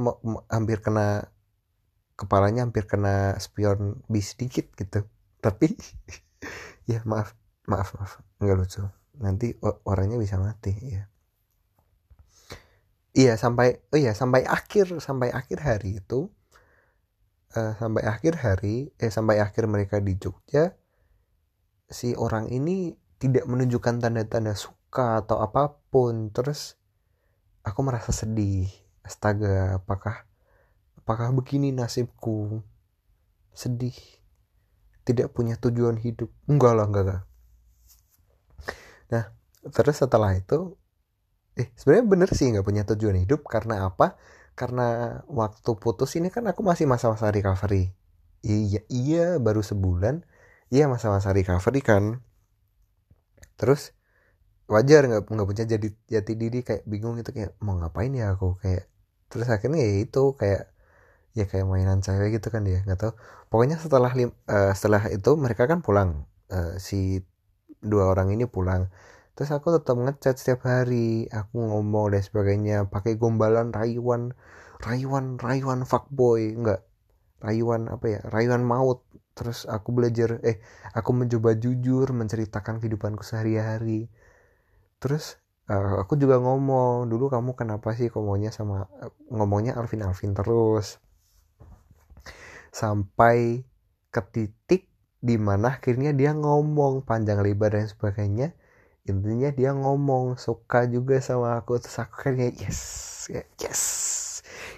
hampir 0.54 0.80
kena 0.86 1.32
kepalanya 2.18 2.66
hampir 2.66 2.86
kena 2.90 3.36
spion 3.42 4.06
bis 4.08 4.34
sedikit 4.38 4.72
gitu. 4.80 5.04
Tapi 5.46 5.74
ya 6.92 7.04
maaf 7.04 7.36
maaf 7.68 7.92
maaf 7.98 8.22
nggak 8.40 8.58
lucu. 8.58 8.84
Nanti 9.18 9.58
orangnya 9.84 10.22
bisa 10.22 10.38
mati 10.38 10.74
ya 10.78 11.10
iya 13.18 13.34
sampai 13.34 13.82
oh 13.90 13.98
iya 13.98 14.14
sampai 14.14 14.46
akhir 14.46 15.02
sampai 15.02 15.34
akhir 15.34 15.58
hari 15.66 15.98
itu 15.98 16.30
uh, 17.58 17.74
sampai 17.82 18.06
akhir 18.06 18.38
hari 18.38 18.94
eh 19.02 19.10
sampai 19.10 19.42
akhir 19.42 19.66
mereka 19.66 19.98
di 19.98 20.14
Jogja 20.22 20.78
si 21.90 22.14
orang 22.14 22.52
ini 22.54 22.94
tidak 23.18 23.50
menunjukkan 23.50 24.04
tanda-tanda 24.04 24.54
suka 24.54 25.26
atau 25.26 25.42
apa 25.42 25.80
pun. 25.90 26.30
Terus 26.30 26.78
aku 27.66 27.80
merasa 27.82 28.14
sedih. 28.14 28.70
Astaga 29.02 29.80
apakah 29.82 30.28
apakah 31.00 31.34
begini 31.34 31.74
nasibku? 31.74 32.62
Sedih. 33.56 33.96
Tidak 35.08 35.32
punya 35.32 35.56
tujuan 35.58 35.98
hidup. 35.98 36.30
Enggak 36.46 36.74
lah 36.78 36.88
enggak 36.88 37.08
lah 37.08 37.22
nah 39.08 39.32
terus 39.72 40.04
setelah 40.04 40.36
itu 40.36 40.76
eh 41.56 41.72
sebenarnya 41.80 42.06
bener 42.12 42.30
sih 42.36 42.52
nggak 42.52 42.68
punya 42.68 42.84
tujuan 42.84 43.16
hidup. 43.24 43.48
Karena 43.48 43.88
apa 43.88 44.20
karena 44.58 45.22
waktu 45.30 45.72
putus 45.78 46.18
ini 46.18 46.34
kan 46.34 46.50
aku 46.50 46.66
masih 46.66 46.90
masa-masa 46.90 47.30
recovery. 47.30 47.94
Iya 48.42 48.82
iya 48.90 49.38
baru 49.38 49.62
sebulan. 49.62 50.26
Iya 50.74 50.90
masa-masa 50.90 51.30
recovery 51.30 51.82
kan. 51.86 52.26
Terus 53.62 53.94
wajar 54.66 55.06
nggak 55.06 55.30
nggak 55.30 55.48
punya 55.48 55.64
jadi 55.70 55.88
jati 56.10 56.34
diri 56.36 56.60
kayak 56.66 56.84
bingung 56.90 57.16
itu 57.22 57.30
kayak 57.30 57.54
mau 57.62 57.78
ngapain 57.78 58.10
ya 58.18 58.34
aku? 58.34 58.58
Kayak 58.58 58.90
terus 59.30 59.48
akhirnya 59.54 59.78
ya 59.78 59.94
itu 60.02 60.34
kayak 60.34 60.74
ya 61.38 61.46
kayak 61.46 61.66
mainan 61.70 62.02
cewek 62.02 62.42
gitu 62.42 62.50
kan 62.50 62.66
dia 62.66 62.82
nggak 62.82 62.98
tahu. 62.98 63.14
Pokoknya 63.54 63.78
setelah 63.78 64.10
lim, 64.18 64.34
uh, 64.50 64.74
setelah 64.74 65.06
itu 65.14 65.32
mereka 65.38 65.70
kan 65.70 65.86
pulang. 65.86 66.26
Uh, 66.50 66.82
si 66.82 67.22
dua 67.84 68.10
orang 68.10 68.34
ini 68.34 68.50
pulang 68.50 68.90
terus 69.38 69.54
aku 69.54 69.70
tetap 69.78 69.94
ngechat 70.02 70.36
setiap 70.42 70.66
hari 70.66 71.30
aku 71.30 71.62
ngomong 71.62 72.10
dan 72.18 72.26
sebagainya 72.26 72.90
pakai 72.90 73.22
gombalan 73.22 73.70
rayuan 73.70 74.34
rayuan 74.82 75.38
rayuan 75.42 75.86
fuckboy 75.86 76.54
enggak. 76.54 76.82
Rayuan 77.38 77.86
apa 77.90 78.06
ya 78.18 78.20
rayuan 78.34 78.66
maut. 78.66 79.06
Terus 79.38 79.70
aku 79.70 79.94
belajar 79.94 80.42
eh 80.42 80.58
aku 80.98 81.14
mencoba 81.14 81.54
jujur 81.54 82.10
menceritakan 82.10 82.82
kehidupanku 82.82 83.22
sehari-hari. 83.22 84.10
Terus 84.98 85.38
uh, 85.70 86.02
aku 86.02 86.18
juga 86.18 86.42
ngomong 86.42 87.06
dulu 87.06 87.30
kamu 87.30 87.54
kenapa 87.54 87.94
sih 87.94 88.10
ngomongnya 88.10 88.50
sama 88.50 88.90
ngomongnya 89.30 89.78
Alvin 89.78 90.02
Alvin 90.02 90.34
terus? 90.34 90.98
Sampai 92.74 93.62
ke 94.10 94.22
titik 94.34 94.90
di 95.22 95.38
mana 95.38 95.78
akhirnya 95.78 96.14
dia 96.14 96.34
ngomong 96.34 97.06
panjang 97.06 97.42
lebar 97.46 97.78
dan 97.78 97.86
sebagainya 97.86 98.58
intinya 99.08 99.50
dia 99.56 99.72
ngomong 99.72 100.36
suka 100.36 100.86
juga 100.86 101.18
sama 101.24 101.58
aku. 101.60 101.80
Terus 101.80 101.98
aku 102.04 102.14
akhirnya 102.22 102.52
yes 102.54 102.80
yes 103.60 103.82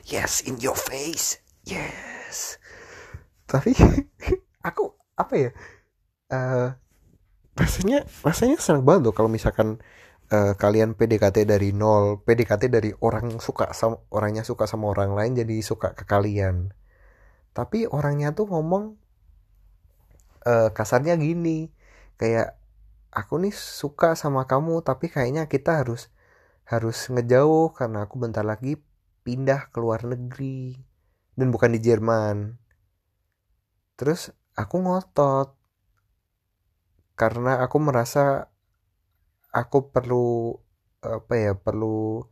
yes 0.05 0.33
in 0.45 0.55
your 0.62 0.77
face 0.77 1.41
yes. 1.65 2.62
Tapi 3.50 3.74
aku 4.69 4.93
apa 5.19 5.33
ya 5.36 5.51
uh, 6.31 6.71
rasanya 7.57 8.07
rasanya 8.24 8.55
senang 8.62 8.88
banget 8.88 9.12
loh 9.12 9.15
kalau 9.17 9.27
misalkan 9.27 9.83
uh, 10.31 10.53
kalian 10.55 10.95
PDKT 10.95 11.43
dari 11.50 11.75
nol 11.75 12.24
PDKT 12.24 12.71
dari 12.71 12.91
orang 13.03 13.41
suka 13.43 13.74
sama 13.75 14.00
orangnya 14.13 14.45
suka 14.48 14.69
sama 14.69 14.93
orang 14.93 15.17
lain 15.17 15.33
jadi 15.43 15.55
suka 15.65 15.98
ke 15.98 16.05
kalian. 16.05 16.71
Tapi 17.51 17.89
orangnya 17.89 18.31
tuh 18.38 18.48
ngomong 18.48 18.95
uh, 20.45 20.69
kasarnya 20.71 21.17
gini 21.19 21.74
kayak 22.19 22.58
aku 23.09 23.41
nih 23.41 23.53
suka 23.53 24.13
sama 24.13 24.45
kamu 24.45 24.85
tapi 24.85 25.09
kayaknya 25.09 25.49
kita 25.49 25.81
harus 25.81 26.13
harus 26.69 27.09
ngejauh 27.09 27.73
karena 27.73 28.05
aku 28.05 28.21
bentar 28.21 28.45
lagi 28.45 28.77
pindah 29.25 29.69
ke 29.73 29.77
luar 29.81 30.05
negeri. 30.05 30.77
Dan 31.33 31.49
bukan 31.49 31.71
di 31.73 31.79
Jerman. 31.79 32.59
Terus 33.95 34.33
aku 34.53 34.75
ngotot. 34.81 35.55
Karena 37.15 37.59
aku 37.63 37.77
merasa 37.83 38.47
aku 39.51 39.91
perlu 39.91 40.55
apa 41.03 41.33
ya 41.35 41.53
perlu 41.55 42.23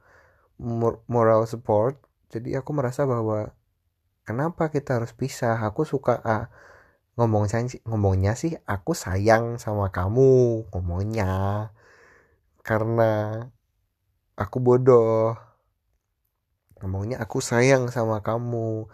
moral 1.07 1.46
support. 1.50 1.98
Jadi 2.29 2.53
aku 2.60 2.75
merasa 2.75 3.07
bahwa 3.07 3.55
kenapa 4.27 4.67
kita 4.74 5.00
harus 5.00 5.15
pisah? 5.15 5.60
Aku 5.65 5.88
suka 5.88 6.19
ah, 6.24 6.51
ngomong 7.18 7.50
ngomongnya 7.90 8.38
sih 8.38 8.54
aku 8.70 8.94
sayang 8.94 9.58
sama 9.58 9.90
kamu 9.90 10.70
ngomongnya. 10.70 11.34
Karena 12.62 13.42
aku 14.38 14.58
bodoh. 14.62 15.34
Ngomongnya 16.78 17.18
aku 17.18 17.42
sayang 17.42 17.90
sama 17.90 18.22
kamu. 18.22 18.86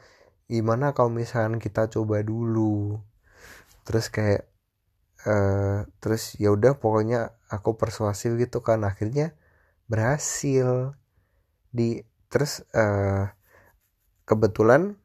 Gimana 0.48 0.96
kalau 0.96 1.12
misalnya 1.12 1.60
kita 1.60 1.92
coba 1.92 2.24
dulu? 2.24 3.04
Terus 3.84 4.08
kayak 4.08 4.48
uh, 5.28 5.84
terus 6.00 6.40
ya 6.40 6.56
udah 6.56 6.80
pokoknya 6.80 7.36
aku 7.52 7.76
persuasif 7.76 8.40
gitu 8.40 8.64
kan. 8.64 8.88
Akhirnya 8.88 9.36
berhasil. 9.92 10.96
Di 11.76 12.08
terus 12.32 12.64
uh, 12.72 13.28
kebetulan 14.24 14.96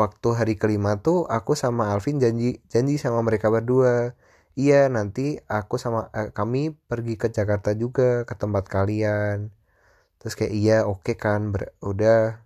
waktu 0.00 0.28
hari 0.38 0.54
kelima 0.62 0.90
tuh 1.04 1.28
aku 1.36 1.52
sama 1.62 1.82
Alvin 1.92 2.16
janji 2.24 2.60
janji 2.72 2.94
sama 3.04 3.20
mereka 3.26 3.48
berdua. 3.54 4.16
Iya 4.60 4.76
nanti 4.96 5.22
aku 5.48 5.74
sama 5.84 6.00
uh, 6.12 6.28
kami 6.38 6.76
pergi 6.90 7.14
ke 7.22 7.28
Jakarta 7.36 7.70
juga 7.82 8.02
ke 8.28 8.34
tempat 8.42 8.64
kalian. 8.74 9.38
Terus 10.20 10.34
kayak 10.38 10.52
iya 10.60 10.76
oke 10.90 11.00
okay 11.04 11.16
kan 11.24 11.40
Ber 11.52 11.62
udah. 11.90 12.40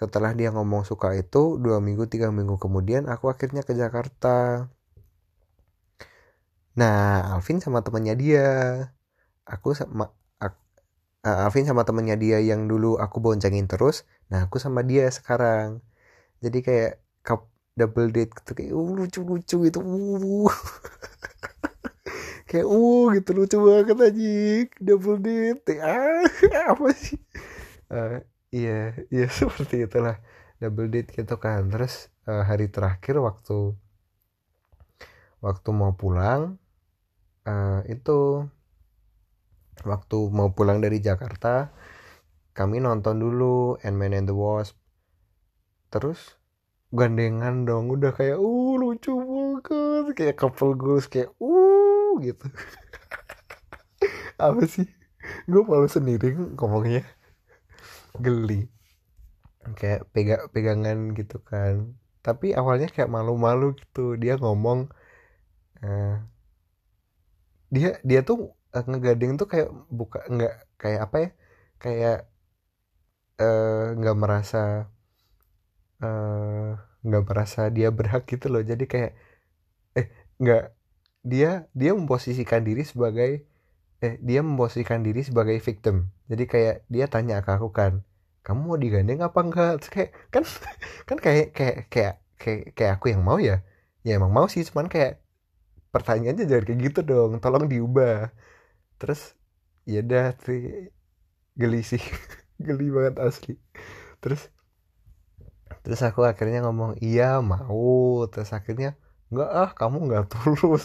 Setelah 0.00 0.32
dia 0.38 0.50
ngomong 0.54 0.82
suka 0.90 1.08
itu 1.14 1.58
dua 1.64 1.78
minggu 1.86 2.04
tiga 2.12 2.28
minggu 2.34 2.56
kemudian 2.64 3.06
aku 3.12 3.30
akhirnya 3.32 3.62
ke 3.68 3.72
Jakarta. 3.82 4.66
Nah 6.78 7.34
Alvin 7.34 7.58
sama 7.64 7.80
temannya 7.86 8.14
dia. 8.18 8.46
Aku 9.46 9.68
sama 9.78 10.10
uh, 10.42 10.52
Alvin 11.46 11.66
sama 11.68 11.82
temannya 11.88 12.16
dia 12.20 12.38
yang 12.50 12.66
dulu 12.70 12.98
aku 13.04 13.16
boncengin 13.24 13.66
terus. 13.70 13.96
Nah 14.30 14.46
aku 14.46 14.56
sama 14.62 14.80
dia 14.82 15.06
sekarang 15.10 15.82
jadi 16.44 16.58
kayak 16.60 16.92
cup 17.24 17.48
double 17.74 18.12
date 18.12 18.32
gitu 18.36 18.50
kayak 18.52 18.72
uh, 18.76 18.90
lucu 18.92 19.20
lucu 19.24 19.56
gitu. 19.66 19.80
Uh. 19.80 20.52
kayak 22.48 22.66
uh 22.68 23.04
gitu 23.16 23.30
lucu 23.32 23.56
banget 23.58 23.98
aja 23.98 24.34
double 24.78 25.18
date. 25.24 25.80
Ah 25.80 26.22
apa 26.76 26.88
sih? 26.92 27.18
Uh, 27.88 28.20
iya 28.52 28.92
iya 29.08 29.26
seperti 29.38 29.88
itulah 29.88 30.20
double 30.60 30.92
date 30.92 31.10
gitu 31.16 31.34
kan. 31.40 31.72
Terus 31.72 32.12
uh, 32.28 32.44
hari 32.44 32.68
terakhir 32.68 33.18
waktu 33.18 33.72
waktu 35.40 35.68
mau 35.72 35.92
pulang 35.96 36.60
uh, 37.48 37.80
itu 37.88 38.48
waktu 39.84 40.18
mau 40.32 40.54
pulang 40.54 40.80
dari 40.80 41.02
Jakarta 41.02 41.74
kami 42.54 42.78
nonton 42.78 43.18
dulu 43.18 43.76
Ant-Man 43.82 44.14
and 44.14 44.30
the 44.30 44.36
Wasp 44.36 44.78
terus 45.94 46.34
gandengan 46.90 47.66
dong 47.66 47.86
udah 47.94 48.10
kayak 48.18 48.38
uh 48.38 48.74
lucu 48.82 49.14
banget. 49.14 50.06
Kayak 50.18 50.36
couple 50.38 50.74
goals 50.74 51.06
kayak 51.06 51.30
uh 51.38 52.18
gitu. 52.22 52.46
Apa 54.46 54.62
sih? 54.66 54.86
Gue 55.50 55.62
malu 55.66 55.86
sendiri 55.90 56.34
ngomongnya. 56.58 57.02
Geli. 58.18 58.70
Kayak 59.78 60.10
pegang 60.14 60.42
pegangan 60.54 60.98
gitu 61.18 61.38
kan. 61.42 61.94
Tapi 62.26 62.54
awalnya 62.58 62.88
kayak 62.90 63.10
malu-malu 63.10 63.74
gitu. 63.78 64.14
Dia 64.18 64.34
ngomong 64.38 64.90
uh, 65.82 66.16
dia 67.74 67.98
dia 68.06 68.20
tuh 68.22 68.54
uh, 68.74 68.84
ngegading 68.90 69.34
tuh 69.40 69.46
kayak 69.50 69.68
buka 69.90 70.18
nggak 70.30 70.54
kayak 70.78 71.00
apa 71.06 71.16
ya? 71.18 71.28
Kayak 71.82 72.18
eh, 73.42 73.86
nggak 73.98 74.16
uh, 74.16 74.20
merasa 74.22 74.58
nggak 77.04 77.22
uh, 77.24 77.28
merasa 77.28 77.60
dia 77.76 77.88
berhak 77.98 78.22
gitu 78.32 78.46
loh. 78.52 78.62
Jadi 78.70 78.84
kayak 78.92 79.10
eh 79.98 80.06
nggak 80.42 80.62
dia 81.32 81.48
dia 81.80 81.90
memposisikan 81.98 82.62
diri 82.68 82.82
sebagai 82.92 83.30
eh 84.04 84.14
dia 84.28 84.40
memposisikan 84.46 85.00
diri 85.06 85.22
sebagai 85.28 85.58
victim. 85.68 85.96
Jadi 86.30 86.44
kayak 86.52 86.76
dia 86.94 87.06
tanya 87.14 87.36
ke 87.46 87.50
aku 87.58 87.70
kan 87.78 87.94
kamu 88.46 88.60
mau 88.68 88.78
digandeng 88.84 89.20
apa 89.26 89.40
enggak 89.46 89.72
Terus 89.80 89.90
kayak 89.96 90.10
kan 90.34 90.44
kan 91.08 91.18
kayak 91.24 91.46
kayak 91.58 91.76
kayak 91.92 92.14
kayak 92.42 92.62
kayak 92.76 92.92
aku 92.98 93.06
yang 93.14 93.22
mau 93.28 93.38
ya? 93.48 93.56
Ya 94.06 94.12
emang 94.18 94.32
mau 94.36 94.46
sih 94.52 94.62
cuman 94.68 94.88
kayak 94.94 95.12
pertanyaannya 95.94 96.44
jangan 96.50 96.64
kayak 96.68 96.80
gitu 96.92 97.00
dong 97.10 97.30
tolong 97.44 97.66
diubah. 97.72 98.32
Terus 99.00 99.20
ya 99.92 100.00
udah 100.04 100.24
geli 101.60 101.80
sih 101.90 102.02
geli 102.66 102.86
banget 102.96 103.16
asli. 103.26 103.52
Terus 104.22 104.42
terus 105.84 106.00
aku 106.08 106.20
akhirnya 106.30 106.58
ngomong 106.64 106.92
iya 107.06 107.24
mau. 107.50 108.24
Terus 108.32 108.50
akhirnya 108.58 108.88
enggak 109.30 109.48
ah 109.60 109.70
kamu 109.78 109.96
nggak 110.08 110.24
tulus. 110.32 110.84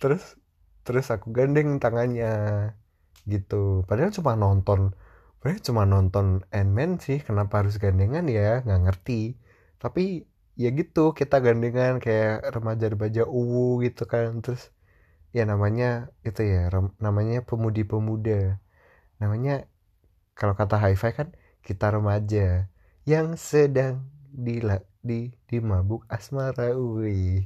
Terus 0.00 0.22
terus 0.86 1.06
aku 1.14 1.26
gandeng 1.36 1.68
tangannya 1.82 2.28
gitu. 3.32 3.84
Padahal 3.88 4.12
cuma 4.16 4.32
nonton 4.42 4.80
padahal 5.40 5.60
cuma 5.68 5.82
nonton 5.92 6.26
Ant-Man 6.58 6.90
sih 7.04 7.18
kenapa 7.26 7.54
harus 7.64 7.76
gandengan 7.82 8.24
ya? 8.30 8.62
Nggak 8.64 8.80
ngerti. 8.84 9.14
Tapi 9.82 10.02
ya 10.62 10.68
gitu 10.78 11.00
kita 11.18 11.36
gandengan 11.46 11.98
kayak 12.04 12.34
remaja-remaja 12.54 13.22
uwu 13.28 13.82
gitu 13.84 14.02
kan. 14.12 14.40
Terus 14.44 14.62
ya 15.36 15.42
namanya 15.50 15.86
itu 16.28 16.40
ya 16.52 16.70
namanya 17.06 17.42
pemudi-pemuda. 17.48 18.62
Namanya 19.20 19.52
kalau 20.38 20.54
kata 20.60 20.76
hi-fi 20.82 21.10
kan 21.18 21.28
kita 21.66 21.86
remaja 21.96 22.68
yang 23.04 23.36
sedang 23.36 24.08
di 24.32 24.64
di 25.04 25.28
di 25.44 25.58
mabuk 25.60 26.08
asmara 26.08 26.72
wih. 26.72 27.44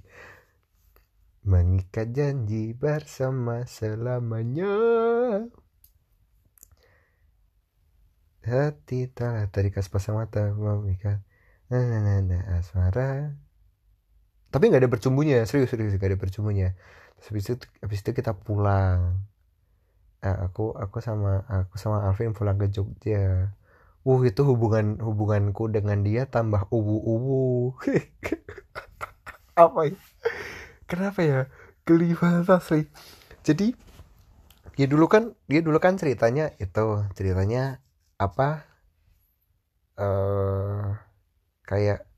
Mengikat 1.42 2.14
janji 2.14 2.78
bersama 2.78 3.66
selamanya. 3.66 4.70
Hati 8.46 9.10
tak 9.10 9.50
terikat 9.52 9.82
sepasang 9.84 10.16
mata 10.16 10.54
mengikat 10.54 11.20
nah, 11.68 12.22
nah, 12.22 12.42
asmara. 12.56 13.34
Tapi 14.48 14.62
nggak 14.72 14.86
ada 14.86 14.90
bercumbunya 14.90 15.44
serius 15.44 15.74
serius 15.74 15.92
nggak 15.98 16.14
ada 16.14 16.18
bercumbunya. 16.22 16.78
Terus 17.18 17.26
habis 17.34 17.44
itu 17.50 17.54
habis 17.82 17.98
itu 18.06 18.10
kita 18.14 18.32
pulang. 18.38 19.26
Nah, 20.22 20.36
aku 20.46 20.70
aku 20.78 21.02
sama 21.02 21.42
aku 21.50 21.74
sama 21.82 22.06
Alvin 22.06 22.30
pulang 22.30 22.56
ke 22.56 22.70
Jogja 22.70 23.57
Wuh 24.08 24.24
itu 24.24 24.40
hubungan 24.40 24.96
hubunganku 25.04 25.68
dengan 25.68 26.00
dia 26.00 26.24
tambah 26.24 26.64
ubu-ubu 26.72 27.76
apa 29.68 29.80
ya? 29.92 30.00
Kenapa 30.88 31.20
ya? 31.20 31.40
Geli 31.84 32.16
banget 32.16 32.48
asli. 32.48 32.88
Jadi 33.44 33.76
dia 34.80 34.86
dulu 34.88 35.12
kan 35.12 35.36
dia 35.44 35.60
dulu 35.60 35.76
kan 35.76 36.00
ceritanya 36.00 36.56
itu 36.56 37.04
ceritanya 37.12 37.84
apa? 38.16 38.64
Eh 40.00 40.08
uh, 40.08 40.96
kayak 41.68 42.08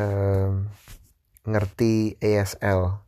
um, 0.00 0.72
ngerti 1.44 2.16
ASL 2.22 3.02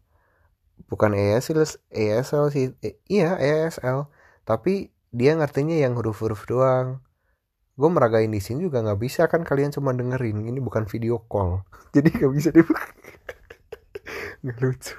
bukan 0.91 1.15
ASL 1.15 1.63
ASL 1.91 2.45
sih 2.51 2.67
eh, 2.83 2.99
iya 3.09 3.39
ASL 3.39 4.11
tapi 4.45 4.91
dia 5.15 5.33
ngertinya 5.39 5.79
yang 5.79 5.95
huruf-huruf 5.95 6.45
doang 6.51 7.01
gue 7.75 7.91
meragain 7.91 8.31
di 8.31 8.39
sini 8.39 8.67
juga 8.67 8.79
nggak 8.87 9.01
bisa 9.03 9.27
kan 9.27 9.43
kalian 9.43 9.75
cuma 9.75 9.91
dengerin. 9.91 10.47
Ini 10.47 10.59
bukan 10.63 10.87
video 10.87 11.23
call. 11.27 11.63
Jadi 11.95 12.09
nggak 12.15 12.33
bisa 12.33 12.49
dibuka 12.55 12.87
nggak 14.43 14.59
lucu. 14.63 14.97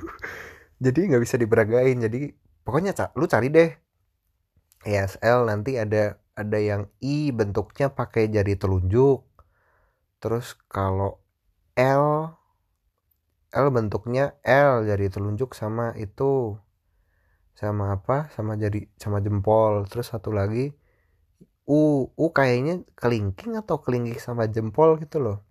Jadi 0.83 0.99
nggak 1.11 1.23
bisa 1.23 1.35
diberagain. 1.39 1.97
Jadi 2.03 2.35
pokoknya 2.67 2.91
lu 3.15 3.25
cari 3.31 3.47
deh. 3.51 3.69
ASL 4.85 5.49
nanti 5.49 5.81
ada 5.81 6.21
ada 6.35 6.59
yang 6.59 6.85
I 7.01 7.31
bentuknya 7.31 7.89
pakai 7.89 8.27
jari 8.29 8.53
telunjuk. 8.59 9.23
Terus 10.19 10.55
kalau 10.67 11.23
L 11.79 12.35
L 13.55 13.67
bentuknya 13.71 14.35
L 14.43 14.83
jari 14.83 15.07
telunjuk 15.07 15.55
sama 15.55 15.95
itu 15.95 16.59
sama 17.55 17.95
apa? 17.95 18.27
Sama 18.35 18.59
jari 18.59 18.91
sama 18.99 19.23
jempol. 19.23 19.87
Terus 19.87 20.11
satu 20.11 20.35
lagi 20.35 20.75
U 21.65 22.13
U 22.13 22.25
kayaknya 22.29 22.85
kelingking 22.93 23.57
atau 23.57 23.81
kelingking 23.81 24.21
sama 24.21 24.45
jempol 24.45 25.01
gitu 25.01 25.17
loh. 25.17 25.41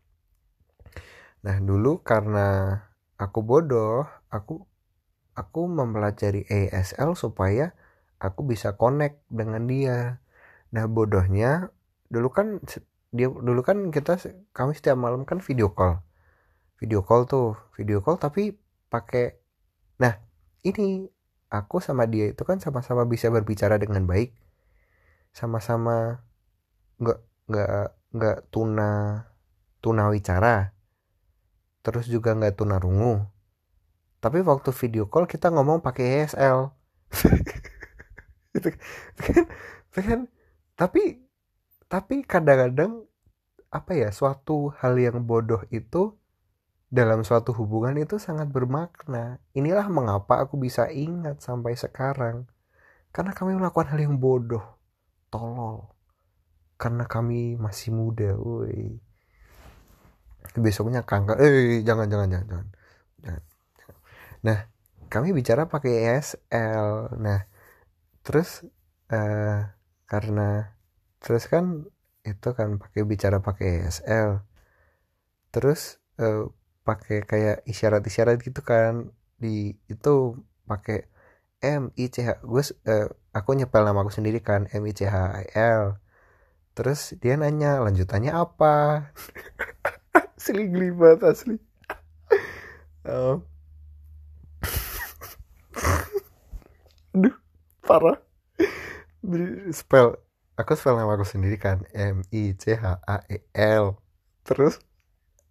Nah 1.42 1.58
dulu 1.58 2.00
karena 2.06 2.78
aku 3.18 3.42
bodoh 3.42 4.06
aku 4.30 4.62
aku 5.34 5.60
mempelajari 5.66 6.46
ASL 6.46 7.18
supaya 7.18 7.74
aku 8.22 8.46
bisa 8.46 8.78
connect 8.78 9.26
dengan 9.26 9.66
dia. 9.66 10.22
Nah 10.70 10.86
bodohnya 10.86 11.74
dulu 12.06 12.30
kan 12.30 12.62
dia 13.10 13.26
dulu 13.30 13.66
kan 13.66 13.90
kita 13.90 14.18
kami 14.54 14.78
setiap 14.78 14.94
malam 14.94 15.26
kan 15.26 15.42
video 15.42 15.74
call. 15.74 15.98
Video 16.78 17.02
call 17.02 17.26
tuh 17.26 17.58
video 17.74 17.98
call 18.06 18.22
tapi 18.22 18.54
pakai 18.86 19.34
nah 19.98 20.14
ini 20.62 21.10
aku 21.50 21.82
sama 21.82 22.06
dia 22.06 22.30
itu 22.30 22.42
kan 22.46 22.62
sama-sama 22.62 23.02
bisa 23.06 23.30
berbicara 23.30 23.78
dengan 23.78 24.06
baik 24.06 24.43
sama-sama 25.34 26.22
nggak 27.02 27.18
nggak 27.50 27.86
nggak 28.14 28.38
tuna 28.54 28.92
tuna 29.82 30.08
wicara 30.14 30.70
terus 31.82 32.06
juga 32.06 32.38
nggak 32.38 32.54
tuna 32.54 32.78
rungu 32.78 33.26
tapi 34.22 34.40
waktu 34.40 34.70
video 34.72 35.10
call 35.10 35.26
kita 35.26 35.50
ngomong 35.50 35.82
pakai 35.82 36.24
ESL 36.24 36.70
kan, 39.92 40.00
kan 40.00 40.20
tapi 40.78 41.26
tapi 41.90 42.24
kadang-kadang 42.24 43.04
apa 43.74 43.92
ya 43.98 44.14
suatu 44.14 44.70
hal 44.78 44.94
yang 44.96 45.26
bodoh 45.26 45.66
itu 45.74 46.14
dalam 46.94 47.26
suatu 47.26 47.50
hubungan 47.58 47.98
itu 47.98 48.22
sangat 48.22 48.46
bermakna. 48.54 49.42
Inilah 49.50 49.90
mengapa 49.90 50.38
aku 50.38 50.54
bisa 50.62 50.86
ingat 50.94 51.42
sampai 51.42 51.74
sekarang. 51.74 52.46
Karena 53.10 53.34
kami 53.34 53.58
melakukan 53.58 53.90
hal 53.90 53.98
yang 53.98 54.14
bodoh, 54.22 54.73
tolol. 55.34 55.90
Karena 56.78 57.04
kami 57.10 57.58
masih 57.58 57.90
muda, 57.90 58.38
woi. 58.38 59.02
Besoknya 60.54 61.02
kanker, 61.02 61.36
eh 61.42 61.82
jangan 61.82 62.06
jangan 62.12 62.28
jangan 62.30 62.46
jangan. 62.46 62.66
Nah, 64.46 64.58
kami 65.08 65.32
bicara 65.32 65.66
pakai 65.66 65.92
ESL. 66.04 67.16
Nah, 67.18 67.48
terus 68.22 68.62
uh, 69.10 69.58
karena 70.10 70.76
terus 71.24 71.44
kan 71.48 71.88
itu 72.22 72.48
kan 72.58 72.76
pakai 72.82 73.02
bicara 73.08 73.38
pakai 73.40 73.88
ESL. 73.88 74.44
Terus 75.54 75.98
uh, 76.20 76.52
pakai 76.84 77.24
kayak 77.24 77.64
isyarat-isyarat 77.64 78.38
gitu 78.44 78.60
kan 78.60 79.10
di 79.40 79.80
itu 79.88 80.36
pakai 80.68 81.08
M 81.64 81.88
I 81.96 82.12
C 82.12 82.20
H. 82.20 82.44
Gue 82.44 82.60
uh, 82.60 83.08
aku 83.32 83.56
nyepel 83.56 83.88
nama 83.88 84.04
aku 84.04 84.12
sendiri 84.12 84.44
kan 84.44 84.68
M 84.68 84.84
I 84.84 84.92
C 84.92 85.08
H 85.08 85.16
I 85.16 85.48
L. 85.56 85.96
Terus 86.76 87.16
dia 87.16 87.40
nanya 87.40 87.80
lanjutannya 87.80 88.36
apa? 88.36 89.08
Asli 90.36 90.68
geli 90.68 90.92
asli. 91.24 91.56
Uh. 93.08 93.40
aduh 97.16 97.32
parah. 97.80 98.20
Spell 99.72 100.20
aku 100.60 100.76
spell 100.76 101.00
nama 101.00 101.16
aku 101.16 101.24
sendiri 101.24 101.56
kan 101.56 101.88
M 101.96 102.20
I 102.28 102.52
C 102.60 102.76
H 102.76 103.00
A 103.08 103.24
E 103.32 103.40
L. 103.56 103.96
Terus 104.44 104.84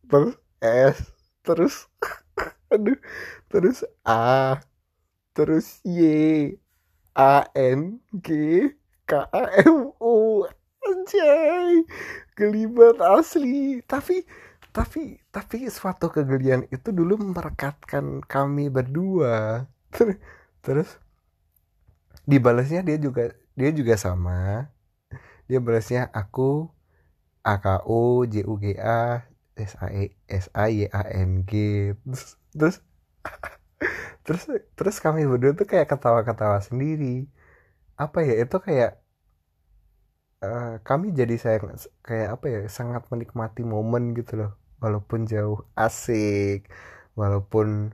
terus 0.05 0.37
S 0.61 1.09
terus 1.41 1.89
aduh 2.73 3.01
terus 3.49 3.81
A 4.05 4.61
terus 5.33 5.81
Y 5.85 6.55
A 7.13 7.45
N 7.53 8.01
G 8.21 8.29
K 9.05 9.11
A 9.29 9.43
M 9.65 9.93
U 10.01 10.45
anjay 10.81 11.85
gelibat 12.37 12.97
asli. 13.01 13.81
Tapi 13.85 14.25
tapi 14.73 15.21
tapi 15.29 15.69
suatu 15.69 16.09
kegelian 16.09 16.65
itu 16.73 16.89
dulu 16.89 17.17
merekatkan 17.21 18.25
kami 18.25 18.69
berdua. 18.73 19.69
Terus 20.65 20.97
dibalasnya 22.25 22.81
dia 22.81 22.97
juga 22.97 23.33
dia 23.53 23.69
juga 23.69 23.93
sama. 23.97 24.69
Dia 25.45 25.59
balasnya 25.59 26.09
aku 26.15 26.71
A 27.45 27.59
K 27.59 27.83
U 27.85 28.23
J 28.25 28.47
U 28.47 28.57
G 28.57 28.73
A 28.79 29.27
S 29.53 29.77
A 29.77 29.93
E 29.93 30.15
S 30.25 30.49
A 30.55 30.71
Y 30.71 30.89
A 30.89 31.03
N 31.13 31.45
G. 31.45 31.51
Terus 32.01 32.25
terus 32.55 32.75
terus 34.25 34.43
terus 34.77 34.97
kami 35.05 35.21
berdua 35.29 35.51
tuh 35.59 35.67
kayak 35.71 35.87
ketawa-ketawa 35.91 36.59
sendiri. 36.63 37.27
Apa 38.03 38.19
ya 38.27 38.33
itu 38.43 38.57
kayak 38.67 38.91
uh, 40.45 40.79
kami 40.87 41.05
jadi 41.19 41.35
saya 41.43 41.57
kayak 42.07 42.29
apa 42.39 42.45
ya 42.53 42.59
sangat 42.77 43.03
menikmati 43.11 43.61
momen 43.63 44.03
gitu 44.19 44.33
loh. 44.41 44.51
Walaupun 44.83 45.19
jauh 45.31 45.59
asik. 45.77 46.67
Walaupun 47.19 47.93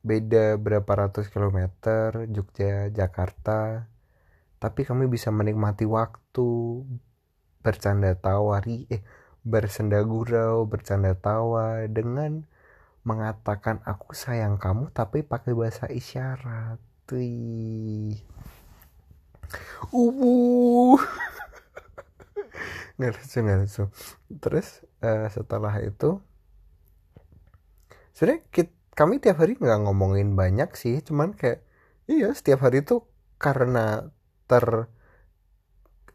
beda 0.00 0.56
berapa 0.56 0.92
ratus 1.06 1.28
kilometer 1.32 2.26
Jogja 2.34 2.88
Jakarta. 2.98 3.86
Tapi 4.60 4.80
kami 4.88 5.04
bisa 5.08 5.28
menikmati 5.32 5.84
waktu 5.88 6.48
bercanda 7.64 8.12
tawari 8.16 8.88
eh 8.92 9.02
bersenda 9.44 10.00
gurau, 10.04 10.68
bercanda 10.68 11.16
tawa 11.16 11.88
dengan 11.88 12.44
mengatakan 13.02 13.80
aku 13.88 14.12
sayang 14.12 14.60
kamu 14.60 14.92
tapi 14.92 15.24
pakai 15.24 15.56
bahasa 15.56 15.88
isyarat. 15.88 16.78
Wih. 17.10 18.20
Ubu. 19.90 20.34
nggak 23.00 23.12
lucu 23.16 23.38
nggak 23.40 23.58
lucu. 23.64 23.82
Terus 24.38 24.84
uh, 25.02 25.26
setelah 25.32 25.74
itu 25.80 26.20
sebenarnya 28.14 28.68
kami 28.92 29.16
tiap 29.16 29.40
hari 29.40 29.56
nggak 29.56 29.80
ngomongin 29.88 30.36
banyak 30.36 30.70
sih, 30.76 31.00
cuman 31.00 31.32
kayak 31.32 31.64
iya 32.04 32.30
setiap 32.36 32.68
hari 32.68 32.84
itu 32.84 33.06
karena 33.40 34.12
ter 34.44 34.92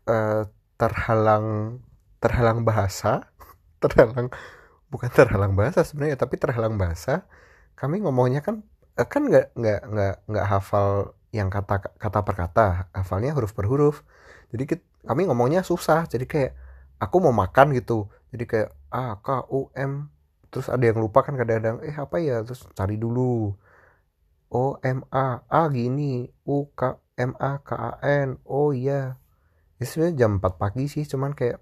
uh, 0.06 0.44
terhalang 0.78 1.80
terhalang 2.22 2.62
bahasa 2.62 3.32
terhalang 3.82 4.30
bukan 4.96 5.12
terhalang 5.12 5.54
bahasa 5.60 5.84
sebenarnya 5.84 6.18
tapi 6.24 6.40
terhalang 6.40 6.80
bahasa 6.80 7.28
kami 7.76 8.00
ngomongnya 8.04 8.40
kan 8.40 8.64
eh, 8.96 9.08
kan 9.08 9.28
nggak 9.28 9.52
nggak 9.60 9.80
nggak 9.92 10.16
nggak 10.32 10.46
hafal 10.48 11.16
yang 11.36 11.52
kata 11.52 11.76
kata 12.00 12.20
per 12.24 12.36
kata 12.40 12.66
hafalnya 12.96 13.36
huruf 13.36 13.52
per 13.52 13.68
huruf. 13.68 14.08
Jadi 14.56 14.64
kita, 14.72 14.84
kami 15.04 15.28
ngomongnya 15.28 15.62
susah 15.68 16.08
jadi 16.08 16.26
kayak 16.26 16.52
aku 17.04 17.16
mau 17.20 17.36
makan 17.36 17.76
gitu. 17.76 18.08
Jadi 18.32 18.44
kayak 18.48 18.70
a 18.96 19.20
k 19.20 19.28
u 19.52 19.68
m 19.76 20.08
terus 20.48 20.72
ada 20.72 20.84
yang 20.88 21.04
lupa 21.04 21.20
kan 21.28 21.36
kadang-kadang 21.36 21.84
eh 21.84 21.96
apa 21.96 22.16
ya? 22.24 22.40
Terus 22.48 22.64
cari 22.72 22.96
dulu. 22.96 23.52
Oh 24.56 24.80
M 24.80 25.04
A 25.12 25.44
A 25.52 25.62
gini 25.68 26.32
U 26.48 26.72
K 26.72 26.96
M 27.20 27.36
A 27.36 27.60
K 27.60 27.70
A 27.76 27.92
N 28.24 28.40
oh 28.48 28.72
iya. 28.72 29.20
Itu 29.76 30.00
sebenarnya 30.00 30.16
jam 30.24 30.32
4 30.40 30.56
pagi 30.56 30.88
sih 30.88 31.04
cuman 31.04 31.36
kayak 31.36 31.60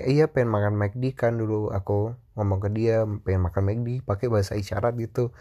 iya 0.00 0.24
pengen 0.32 0.48
makan 0.48 0.74
McD 0.80 1.12
kan 1.12 1.36
dulu. 1.36 1.68
Aku 1.68 2.16
ngomong 2.38 2.58
ke 2.64 2.68
dia 2.72 3.04
pengen 3.04 3.44
makan 3.44 3.62
McD 3.68 3.88
pakai 4.08 4.26
bahasa 4.32 4.56
isyarat 4.56 4.96
gitu. 4.96 5.36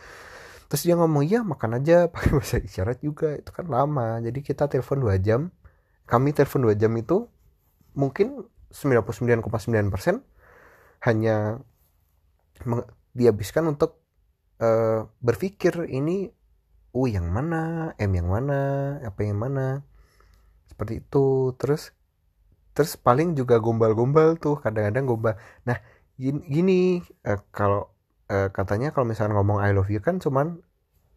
Terus 0.68 0.82
dia 0.88 0.96
ngomong 1.00 1.24
iya 1.24 1.40
makan 1.44 1.80
aja 1.80 1.96
pakai 2.14 2.32
bahasa 2.36 2.58
isyarat 2.60 3.00
juga. 3.00 3.40
Itu 3.40 3.56
kan 3.56 3.72
lama. 3.72 4.20
Jadi 4.20 4.40
kita 4.44 4.68
telepon 4.68 5.00
dua 5.00 5.16
jam. 5.20 5.56
Kami 6.04 6.36
telepon 6.36 6.68
dua 6.68 6.76
jam 6.76 6.92
itu 7.00 7.32
mungkin 7.96 8.44
99,9% 8.72 10.24
hanya 11.04 11.60
dihabiskan 13.12 13.68
untuk 13.68 14.00
uh, 14.64 15.08
berpikir 15.20 15.92
ini 15.92 16.32
U 16.92 17.08
yang 17.08 17.32
mana, 17.32 17.96
M 17.96 18.12
yang 18.12 18.28
mana, 18.28 19.00
apa 19.00 19.24
yang 19.24 19.40
mana. 19.40 19.88
Seperti 20.68 21.00
itu. 21.04 21.56
Terus 21.56 21.96
terus 22.76 22.96
paling 23.06 23.36
juga 23.40 23.56
gombal-gombal 23.66 24.40
tuh 24.44 24.56
kadang-kadang 24.64 25.06
gombal. 25.10 25.36
Nah, 25.68 25.78
gini, 26.56 27.02
uh, 27.28 27.40
kalau 27.52 27.92
uh, 28.32 28.50
katanya 28.58 28.88
kalau 28.96 29.06
misalnya 29.12 29.34
ngomong 29.38 29.60
I 29.64 29.72
love 29.76 29.92
you 29.92 30.02
kan 30.04 30.16
cuman 30.24 30.48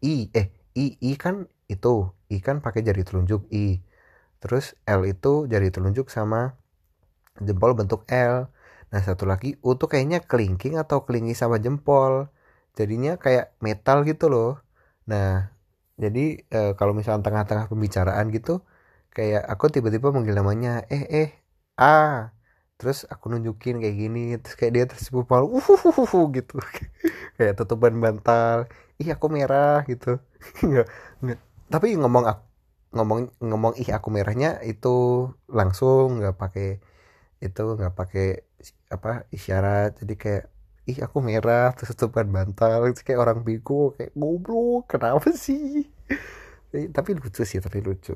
I 0.03 0.29
eh 0.35 0.47
I 0.75 0.85
I 0.99 1.11
kan 1.23 1.47
itu 1.71 2.11
I 2.31 2.37
kan 2.45 2.59
pakai 2.65 2.81
jari 2.87 3.01
telunjuk 3.07 3.47
I. 3.53 3.81
Terus 4.43 4.75
L 4.85 5.01
itu 5.09 5.47
jari 5.51 5.69
telunjuk 5.73 6.07
sama 6.13 6.59
jempol 7.41 7.71
bentuk 7.79 8.05
L. 8.11 8.51
Nah, 8.91 9.01
satu 9.03 9.23
lagi 9.27 9.57
U 9.65 9.75
tuh 9.79 9.87
kayaknya 9.91 10.23
kelingking 10.23 10.75
atau 10.79 11.03
kelingi 11.07 11.33
sama 11.35 11.57
jempol. 11.63 12.29
Jadinya 12.77 13.17
kayak 13.23 13.55
metal 13.65 14.03
gitu 14.09 14.27
loh. 14.33 14.61
Nah, 15.11 15.51
jadi 16.03 16.43
e, 16.43 16.59
kalau 16.79 16.91
misalnya 16.97 17.23
tengah-tengah 17.27 17.65
pembicaraan 17.71 18.27
gitu 18.35 18.63
kayak 19.15 19.43
aku 19.47 19.71
tiba-tiba 19.71 20.11
manggil 20.15 20.35
namanya 20.35 20.83
eh 20.91 21.03
eh 21.07 21.29
a 21.79 21.85
terus 22.79 23.07
aku 23.13 23.25
nunjukin 23.31 23.75
kayak 23.81 23.97
gini 24.01 24.19
terus 24.41 24.55
kayak 24.59 24.73
dia 24.75 24.85
terus 24.91 25.07
pupal 25.15 25.43
uhuhuhu 25.47 26.19
gitu. 26.37 26.55
Kayak 27.37 27.53
tutupan 27.59 27.95
bantal 28.03 28.57
ih 29.01 29.09
aku 29.15 29.27
merah 29.37 29.83
gitu. 29.91 30.19
Nggak 30.67 30.87
nggak 31.23 31.39
tapi 31.73 31.87
ngomong 31.99 32.23
ngomong 32.95 33.19
ngomong 33.43 33.73
ih 33.81 33.89
aku 33.97 34.07
merahnya 34.15 34.49
itu 34.71 34.87
langsung 35.57 36.19
nggak 36.19 36.35
pakai 36.41 36.67
itu 37.45 37.63
nggak 37.77 37.93
pakai 37.99 38.25
apa 38.95 39.09
isyarat. 39.35 39.89
Jadi 40.01 40.13
kayak 40.23 40.43
ih 40.91 40.99
aku 41.05 41.17
merah 41.29 41.71
terus 41.77 41.95
tutupan 41.95 42.27
bantal. 42.35 42.79
Itu 42.91 43.01
kayak 43.07 43.21
orang 43.23 43.39
bego 43.47 43.95
kayak 43.97 44.11
goblok 44.19 44.83
kenapa 44.91 45.29
sih? 45.45 45.87
Tapi 46.95 47.09
lucu 47.15 47.41
sih 47.47 47.59
tapi 47.63 47.79
lucu 47.79 48.13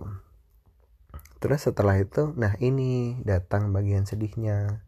terus 1.40 1.66
setelah 1.68 1.96
itu 2.00 2.36
nah 2.36 2.56
ini 2.60 3.20
datang 3.24 3.72
bagian 3.76 4.04
sedihnya. 4.08 4.84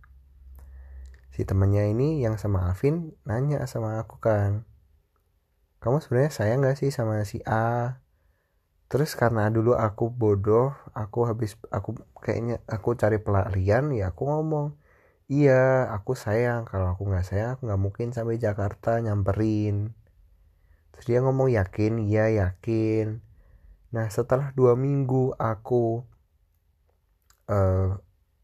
Si 1.32 1.48
temannya 1.48 1.96
ini 1.96 2.20
yang 2.20 2.36
sama 2.36 2.68
Alvin 2.68 3.16
nanya 3.24 3.64
sama 3.68 4.00
aku 4.04 4.20
kan 4.20 4.68
kamu 5.82 5.98
sebenarnya 5.98 6.30
sayang 6.30 6.62
gak 6.62 6.78
sih 6.78 6.94
sama 6.94 7.26
si 7.26 7.42
A? 7.42 7.98
Terus 8.86 9.18
karena 9.18 9.50
dulu 9.50 9.74
aku 9.74 10.14
bodoh 10.14 10.78
aku 10.94 11.26
habis 11.26 11.58
aku 11.74 11.98
kayaknya 12.22 12.62
aku 12.70 12.94
cari 12.94 13.18
pelarian 13.18 13.90
ya 13.90 14.14
aku 14.14 14.30
ngomong 14.30 14.78
iya 15.26 15.90
aku 15.90 16.14
sayang. 16.14 16.70
Kalau 16.70 16.94
aku 16.94 17.10
nggak 17.10 17.26
sayang 17.26 17.50
aku 17.58 17.66
nggak 17.66 17.82
mungkin 17.82 18.08
sampai 18.14 18.38
Jakarta 18.38 19.02
nyamperin. 19.02 19.98
Terus 20.94 21.06
dia 21.10 21.20
ngomong 21.26 21.50
yakin? 21.50 22.06
Iya 22.06 22.30
yakin. 22.30 23.26
Nah 23.96 24.06
setelah 24.14 24.54
dua 24.54 24.78
minggu 24.78 25.34
aku 25.42 26.06
uh, 27.50 27.98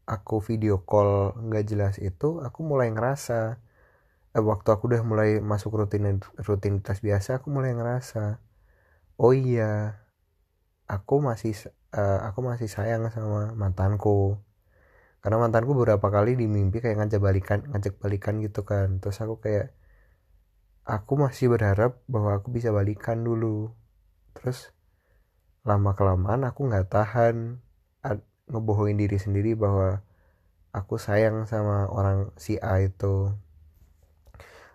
aku 0.08 0.40
video 0.40 0.82
call 0.82 1.36
nggak 1.36 1.64
jelas 1.68 1.94
itu 2.00 2.40
aku 2.40 2.64
mulai 2.64 2.88
ngerasa 2.90 3.60
uh, 4.34 4.42
waktu 4.42 4.68
aku 4.72 4.88
udah 4.90 5.02
mulai 5.04 5.38
masuk 5.44 5.76
rutin 5.76 6.18
rutinitas 6.40 7.04
biasa 7.04 7.38
aku 7.38 7.52
mulai 7.52 7.76
ngerasa 7.76 8.40
oh 9.20 9.34
iya 9.34 10.00
aku 10.88 11.20
masih 11.20 11.52
uh, 11.92 12.18
aku 12.28 12.40
masih 12.44 12.68
sayang 12.68 13.04
sama 13.12 13.52
mantanku. 13.54 14.40
Karena 15.20 15.36
mantanku 15.42 15.74
beberapa 15.76 16.08
kali 16.08 16.38
di 16.38 16.46
mimpi 16.48 16.80
kayak 16.80 17.04
ngajak 17.04 17.20
balikan 17.20 17.60
ngajak 17.74 17.94
balikan 18.00 18.34
gitu 18.40 18.64
kan. 18.64 18.98
Terus 19.02 19.18
aku 19.20 19.38
kayak 19.44 19.76
aku 20.88 21.12
masih 21.20 21.52
berharap 21.52 22.00
bahwa 22.08 22.40
aku 22.40 22.48
bisa 22.54 22.72
balikan 22.72 23.20
dulu. 23.22 23.76
Terus 24.32 24.72
lama 25.66 25.92
kelamaan 25.92 26.48
aku 26.48 26.70
nggak 26.70 26.88
tahan 26.88 27.60
ngebohongin 28.48 29.00
diri 29.00 29.20
sendiri 29.20 29.52
bahwa 29.54 30.02
aku 30.72 31.00
sayang 31.00 31.44
sama 31.48 31.88
orang 31.88 32.32
si 32.40 32.60
A 32.60 32.80
itu. 32.80 33.32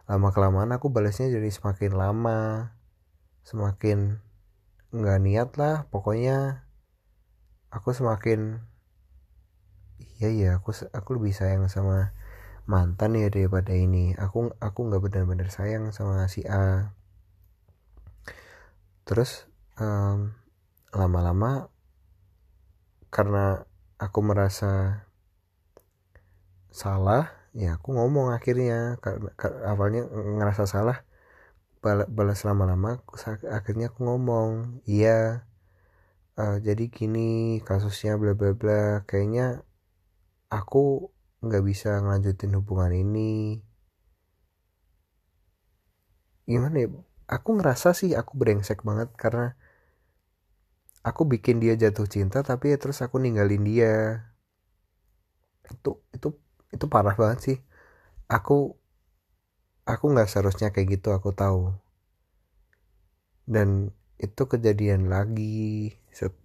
Lama 0.09 0.29
kelamaan 0.35 0.75
aku 0.75 0.91
balasnya 0.91 1.31
jadi 1.31 1.47
semakin 1.47 1.95
lama 1.95 2.71
semakin 3.43 4.19
nggak 4.93 5.19
niat 5.23 5.49
lah. 5.59 5.89
Pokoknya 5.89 6.67
aku 7.73 7.91
semakin 7.95 8.61
iya 10.19 10.29
iya 10.29 10.49
aku 10.61 10.71
aku 10.93 11.09
lebih 11.17 11.33
sayang 11.33 11.65
sama 11.71 12.13
mantan 12.69 13.17
ya 13.17 13.27
daripada 13.27 13.73
ini. 13.73 14.15
Aku 14.15 14.53
aku 14.61 14.79
nggak 14.87 15.01
benar-benar 15.03 15.49
sayang 15.49 15.89
sama 15.95 16.27
si 16.29 16.45
A. 16.47 16.93
Terus 19.03 19.47
um, 19.79 20.31
lama-lama 20.95 21.72
karena 23.15 23.63
aku 24.05 24.19
merasa 24.29 24.71
salah 26.81 27.23
ya 27.61 27.77
aku 27.77 27.89
ngomong 27.97 28.27
akhirnya. 28.37 28.97
Awalnya 29.71 30.01
ngerasa 30.09 30.63
salah 30.73 30.97
balas 32.17 32.39
lama-lama 32.47 33.03
akhirnya 33.57 33.91
aku 33.91 33.99
ngomong 34.07 34.79
iya 34.87 35.43
uh, 36.39 36.57
jadi 36.67 36.83
gini 36.97 37.61
kasusnya 37.67 38.17
bla 38.21 38.33
bla 38.39 38.51
bla. 38.57 39.05
Kayaknya 39.09 39.61
aku 40.57 41.13
nggak 41.45 41.63
bisa 41.69 41.89
ngelanjutin 42.01 42.55
hubungan 42.57 42.93
ini. 43.03 43.61
Gimana 46.49 46.75
ya? 46.83 46.87
Aku 47.35 47.49
ngerasa 47.57 47.89
sih 47.99 48.11
aku 48.19 48.31
brengsek 48.41 48.79
banget 48.87 49.09
karena 49.21 49.55
aku 51.03 51.21
bikin 51.27 51.59
dia 51.63 51.75
jatuh 51.75 52.07
cinta 52.07 52.39
tapi 52.41 52.71
ya 52.73 52.77
terus 52.81 52.99
aku 53.05 53.19
ninggalin 53.19 53.63
dia. 53.67 53.93
Itu 55.67 55.99
itu 56.15 56.27
itu 56.75 56.85
parah 56.93 57.15
banget 57.19 57.39
sih. 57.45 57.57
Aku 58.31 58.79
aku 59.83 60.05
nggak 60.11 60.29
seharusnya 60.31 60.71
kayak 60.73 60.99
gitu 60.99 61.09
aku 61.11 61.35
tahu. 61.35 61.75
Dan 63.43 63.91
itu 64.17 64.43
kejadian 64.47 65.11
lagi 65.11 65.91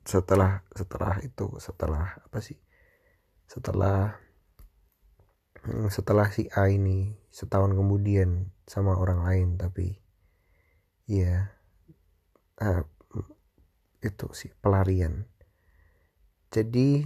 setelah 0.03 0.67
setelah 0.75 1.15
itu 1.23 1.47
setelah 1.63 2.19
apa 2.27 2.39
sih? 2.43 2.59
Setelah 3.47 4.19
hmm, 5.63 5.89
setelah 5.89 6.27
si 6.35 6.51
A 6.59 6.67
ini 6.69 7.15
setahun 7.31 7.73
kemudian 7.79 8.51
sama 8.67 8.99
orang 8.99 9.23
lain 9.23 9.49
tapi 9.57 9.97
ya 11.09 11.55
uh, 12.61 12.83
itu 14.05 14.27
sih 14.35 14.51
pelarian. 14.63 15.27
Jadi 16.49 17.05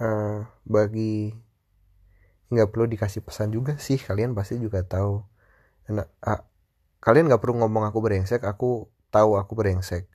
uh, 0.00 0.46
bagi 0.64 1.34
nggak 2.52 2.68
perlu 2.68 2.84
dikasih 2.84 3.24
pesan 3.24 3.48
juga 3.52 3.80
sih 3.80 3.96
kalian 3.96 4.36
pasti 4.36 4.60
juga 4.60 4.84
tahu. 4.84 5.24
Nah, 5.92 6.06
uh, 6.24 6.40
kalian 7.02 7.28
nggak 7.28 7.42
perlu 7.42 7.58
ngomong 7.60 7.84
aku 7.88 7.98
brengsek 8.04 8.46
aku 8.46 8.86
tahu 9.12 9.36
aku 9.36 9.52
brengsek 9.58 10.08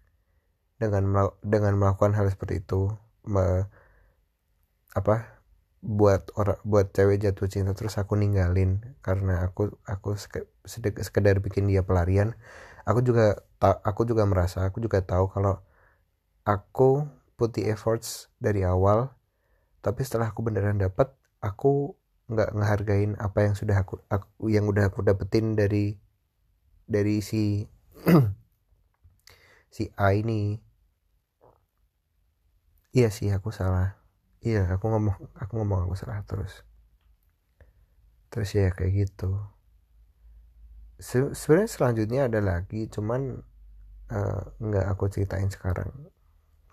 dengan 0.82 1.34
dengan 1.44 1.74
melakukan 1.78 2.14
hal 2.18 2.30
seperti 2.32 2.64
itu. 2.64 2.90
Apa 4.98 5.38
buat 5.84 6.34
orang 6.34 6.58
buat 6.66 6.90
cewek 6.90 7.22
jatuh 7.22 7.48
cinta 7.48 7.72
terus 7.78 8.02
aku 8.02 8.18
ninggalin 8.18 8.82
karena 9.06 9.46
aku 9.46 9.78
aku 9.86 10.18
sekedar 11.04 11.38
bikin 11.38 11.70
dia 11.70 11.86
pelarian 11.86 12.34
aku 12.88 13.00
juga 13.04 13.36
aku 13.60 14.02
juga 14.08 14.24
merasa 14.24 14.64
aku 14.64 14.80
juga 14.80 15.04
tahu 15.04 15.28
kalau 15.28 15.60
aku 16.48 17.04
putih 17.36 17.68
efforts 17.68 18.32
dari 18.40 18.64
awal 18.64 19.12
tapi 19.84 20.02
setelah 20.08 20.32
aku 20.32 20.42
beneran 20.48 20.80
dapat 20.80 21.12
aku 21.44 21.94
nggak 22.28 22.50
ngehargain 22.56 23.16
apa 23.20 23.40
yang 23.48 23.56
sudah 23.56 23.84
aku, 23.84 24.04
aku 24.12 24.52
yang 24.52 24.68
udah 24.68 24.92
aku 24.92 25.00
dapetin 25.04 25.56
dari 25.56 25.96
dari 26.84 27.24
si 27.24 27.68
si 29.76 29.88
A 29.96 30.12
ini. 30.12 30.60
Iya 32.92 33.10
sih 33.16 33.32
aku 33.32 33.56
salah. 33.56 33.96
Iya 34.44 34.76
aku 34.76 34.92
ngomong 34.92 35.16
aku 35.40 35.52
ngomong 35.56 35.88
aku 35.88 35.96
salah 35.96 36.20
terus. 36.28 36.68
Terus 38.28 38.50
ya 38.52 38.76
kayak 38.76 39.08
gitu 39.08 39.57
Se 40.98 41.34
sebenarnya 41.38 41.70
selanjutnya 41.70 42.22
ada 42.26 42.42
lagi 42.42 42.90
cuman 42.90 43.42
uh, 44.10 44.44
nggak 44.58 44.86
aku 44.92 45.10
ceritain 45.14 45.50
sekarang. 45.50 45.94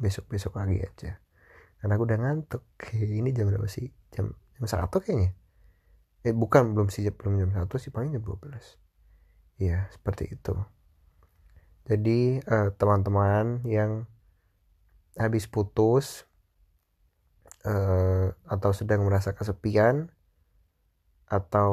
Besok 0.00 0.32
besok 0.32 0.56
lagi 0.56 0.80
aja. 0.80 1.20
Karena 1.80 1.92
aku 2.00 2.04
udah 2.08 2.18
ngantuk. 2.20 2.62
Ini 2.96 3.30
jam 3.36 3.52
berapa 3.52 3.68
sih? 3.68 3.92
Jam 4.12 4.32
jam 4.32 4.64
satu 4.64 5.00
kayaknya. 5.04 5.36
Eh 6.24 6.32
bukan 6.32 6.72
belum 6.72 6.88
sih 6.88 7.04
belum 7.12 7.36
jam 7.36 7.50
satu 7.52 7.76
sih 7.76 7.92
paling 7.92 8.16
jam 8.16 8.24
12 8.24 8.80
ya 9.60 9.86
seperti 9.92 10.34
itu. 10.34 10.54
Jadi 11.84 12.40
uh, 12.48 12.72
teman-teman 12.80 13.60
yang 13.68 14.08
habis 15.14 15.46
putus 15.46 16.24
uh, 17.68 18.32
atau 18.48 18.70
sedang 18.72 19.04
merasa 19.04 19.36
kesepian 19.36 20.10
atau 21.28 21.72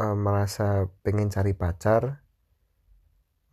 uh, 0.00 0.16
merasa 0.16 0.88
pengen 1.04 1.28
cari 1.28 1.52
pacar 1.52 2.24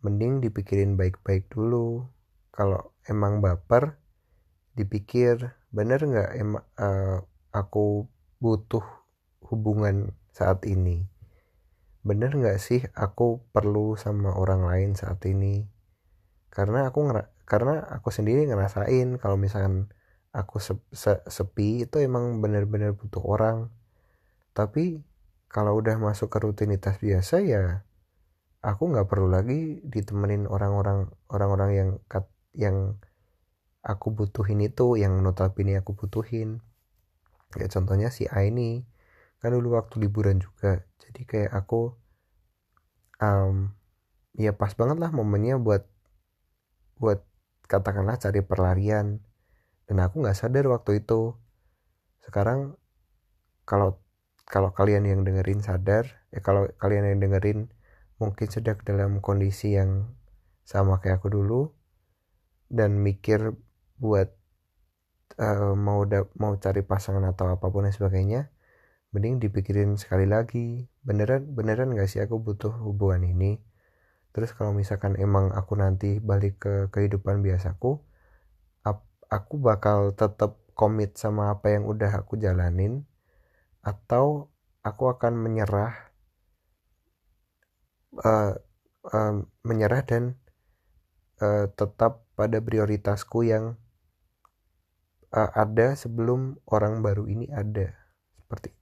mending 0.00 0.40
dipikirin 0.40 0.96
baik-baik 0.96 1.52
dulu. 1.52 2.08
Kalau 2.48 2.96
emang 3.06 3.44
baper 3.44 4.00
dipikir 4.74 5.54
bener 5.68 6.00
nggak 6.00 6.30
emang 6.40 6.64
uh, 6.80 7.20
aku 7.52 8.08
butuh 8.40 8.82
hubungan 9.52 10.16
saat 10.32 10.64
ini? 10.64 11.06
Bener 12.02 12.32
nggak 12.32 12.58
sih 12.58 12.80
aku 12.96 13.44
perlu 13.52 13.94
sama 14.00 14.32
orang 14.32 14.64
lain 14.64 14.90
saat 14.96 15.20
ini? 15.28 15.68
Karena 16.48 16.88
aku 16.88 17.04
ngera 17.04 17.30
karena 17.44 17.84
aku 17.84 18.08
sendiri 18.10 18.44
ngerasain 18.48 19.20
kalau 19.20 19.36
misalkan 19.40 19.88
aku 20.32 20.60
se 20.60 20.76
se 20.92 21.20
sepi 21.28 21.84
itu 21.86 22.00
emang 22.00 22.40
bener-bener 22.40 22.96
butuh 22.96 23.22
orang. 23.22 23.70
Tapi 24.56 25.07
kalau 25.48 25.76
udah 25.80 25.96
masuk 25.96 26.28
ke 26.28 26.38
rutinitas 26.44 27.00
biasa 27.00 27.40
ya 27.44 27.88
aku 28.62 28.90
nggak 28.90 29.08
perlu 29.08 29.30
lagi 29.30 29.80
ditemenin 29.86 30.50
orang-orang 30.50 31.08
orang-orang 31.30 31.70
yang 31.74 31.90
yang 32.54 32.76
aku 33.84 34.10
butuhin 34.12 34.60
itu 34.60 34.98
yang 34.98 35.16
notabene 35.22 35.78
aku 35.78 35.94
butuhin. 35.94 36.60
Kayak 37.54 37.72
contohnya 37.72 38.08
si 38.12 38.26
A 38.28 38.44
ini 38.44 38.84
kan 39.38 39.54
dulu 39.54 39.78
waktu 39.78 40.02
liburan 40.02 40.42
juga. 40.42 40.84
Jadi 41.00 41.24
kayak 41.24 41.52
aku 41.54 41.94
um, 43.22 43.72
ya 44.36 44.52
pas 44.52 44.74
banget 44.74 44.98
lah 45.00 45.10
momennya 45.14 45.56
buat 45.56 45.86
buat 46.98 47.22
katakanlah 47.70 48.18
cari 48.18 48.42
perlarian. 48.42 49.22
Dan 49.88 50.04
aku 50.04 50.20
nggak 50.20 50.36
sadar 50.36 50.68
waktu 50.68 51.00
itu. 51.00 51.32
Sekarang 52.20 52.76
kalau 53.64 53.96
kalau 54.48 54.72
kalian 54.72 55.04
yang 55.04 55.20
dengerin 55.22 55.60
sadar 55.60 56.08
ya 56.32 56.40
kalau 56.40 56.66
kalian 56.80 57.04
yang 57.04 57.20
dengerin 57.20 57.68
mungkin 58.16 58.48
sedang 58.48 58.80
dalam 58.82 59.20
kondisi 59.20 59.76
yang 59.76 60.16
sama 60.64 60.98
kayak 60.98 61.22
aku 61.22 61.28
dulu 61.32 61.72
dan 62.72 63.00
mikir 63.00 63.54
buat 64.00 64.32
uh, 65.38 65.76
mau 65.76 66.04
mau 66.36 66.52
cari 66.56 66.82
pasangan 66.82 67.24
atau 67.28 67.52
apa 67.52 67.66
pun 67.68 67.84
dan 67.84 67.94
sebagainya 67.94 68.52
mending 69.08 69.40
dipikirin 69.40 69.96
sekali 69.96 70.28
lagi. 70.28 70.84
Beneran 71.00 71.56
beneran 71.56 71.96
gak 71.96 72.12
sih 72.12 72.20
aku 72.20 72.36
butuh 72.36 72.68
hubungan 72.84 73.24
ini? 73.24 73.56
Terus 74.36 74.52
kalau 74.52 74.76
misalkan 74.76 75.16
emang 75.16 75.48
aku 75.56 75.80
nanti 75.80 76.20
balik 76.20 76.60
ke 76.60 76.74
kehidupan 76.92 77.40
biasaku 77.40 78.04
aku 79.28 79.60
bakal 79.60 80.16
tetap 80.16 80.56
komit 80.72 81.20
sama 81.20 81.52
apa 81.52 81.76
yang 81.76 81.84
udah 81.84 82.08
aku 82.24 82.40
jalanin 82.40 83.04
atau 83.88 84.52
aku 84.84 85.08
akan 85.08 85.32
menyerah 85.40 86.12
uh, 88.20 88.52
uh, 89.08 89.34
menyerah 89.64 90.04
dan 90.04 90.36
uh, 91.40 91.72
tetap 91.72 92.28
pada 92.36 92.60
prioritasku 92.60 93.48
yang 93.48 93.80
uh, 95.32 95.50
ada 95.56 95.96
sebelum 95.96 96.60
orang 96.68 97.00
baru 97.00 97.24
ini 97.24 97.48
ada. 97.48 97.96
Seperti 98.36 98.76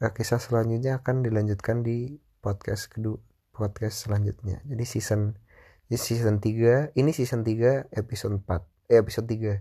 uh, 0.00 0.12
kisah 0.16 0.40
selanjutnya 0.40 1.04
akan 1.04 1.20
dilanjutkan 1.20 1.84
di 1.84 2.16
podcast 2.40 2.88
kedua 2.88 3.20
podcast 3.52 4.08
selanjutnya. 4.08 4.64
Jadi 4.64 4.84
season 4.88 5.36
season 5.92 6.40
3 6.40 6.96
ini 6.96 7.10
season 7.12 7.44
3 7.44 7.92
episode 7.92 8.40
4 8.46 8.94
eh 8.94 8.98
episode 9.02 9.26
3 9.26 9.58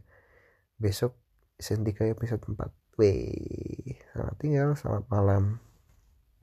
besok 0.80 1.18
season 1.58 1.84
3 1.84 2.14
episode 2.14 2.40
4 2.46 2.56
Wih, 3.00 3.79
selamat 3.79 3.79
tinggal, 4.40 4.74
selamat 4.74 5.06
malam. 5.12 5.69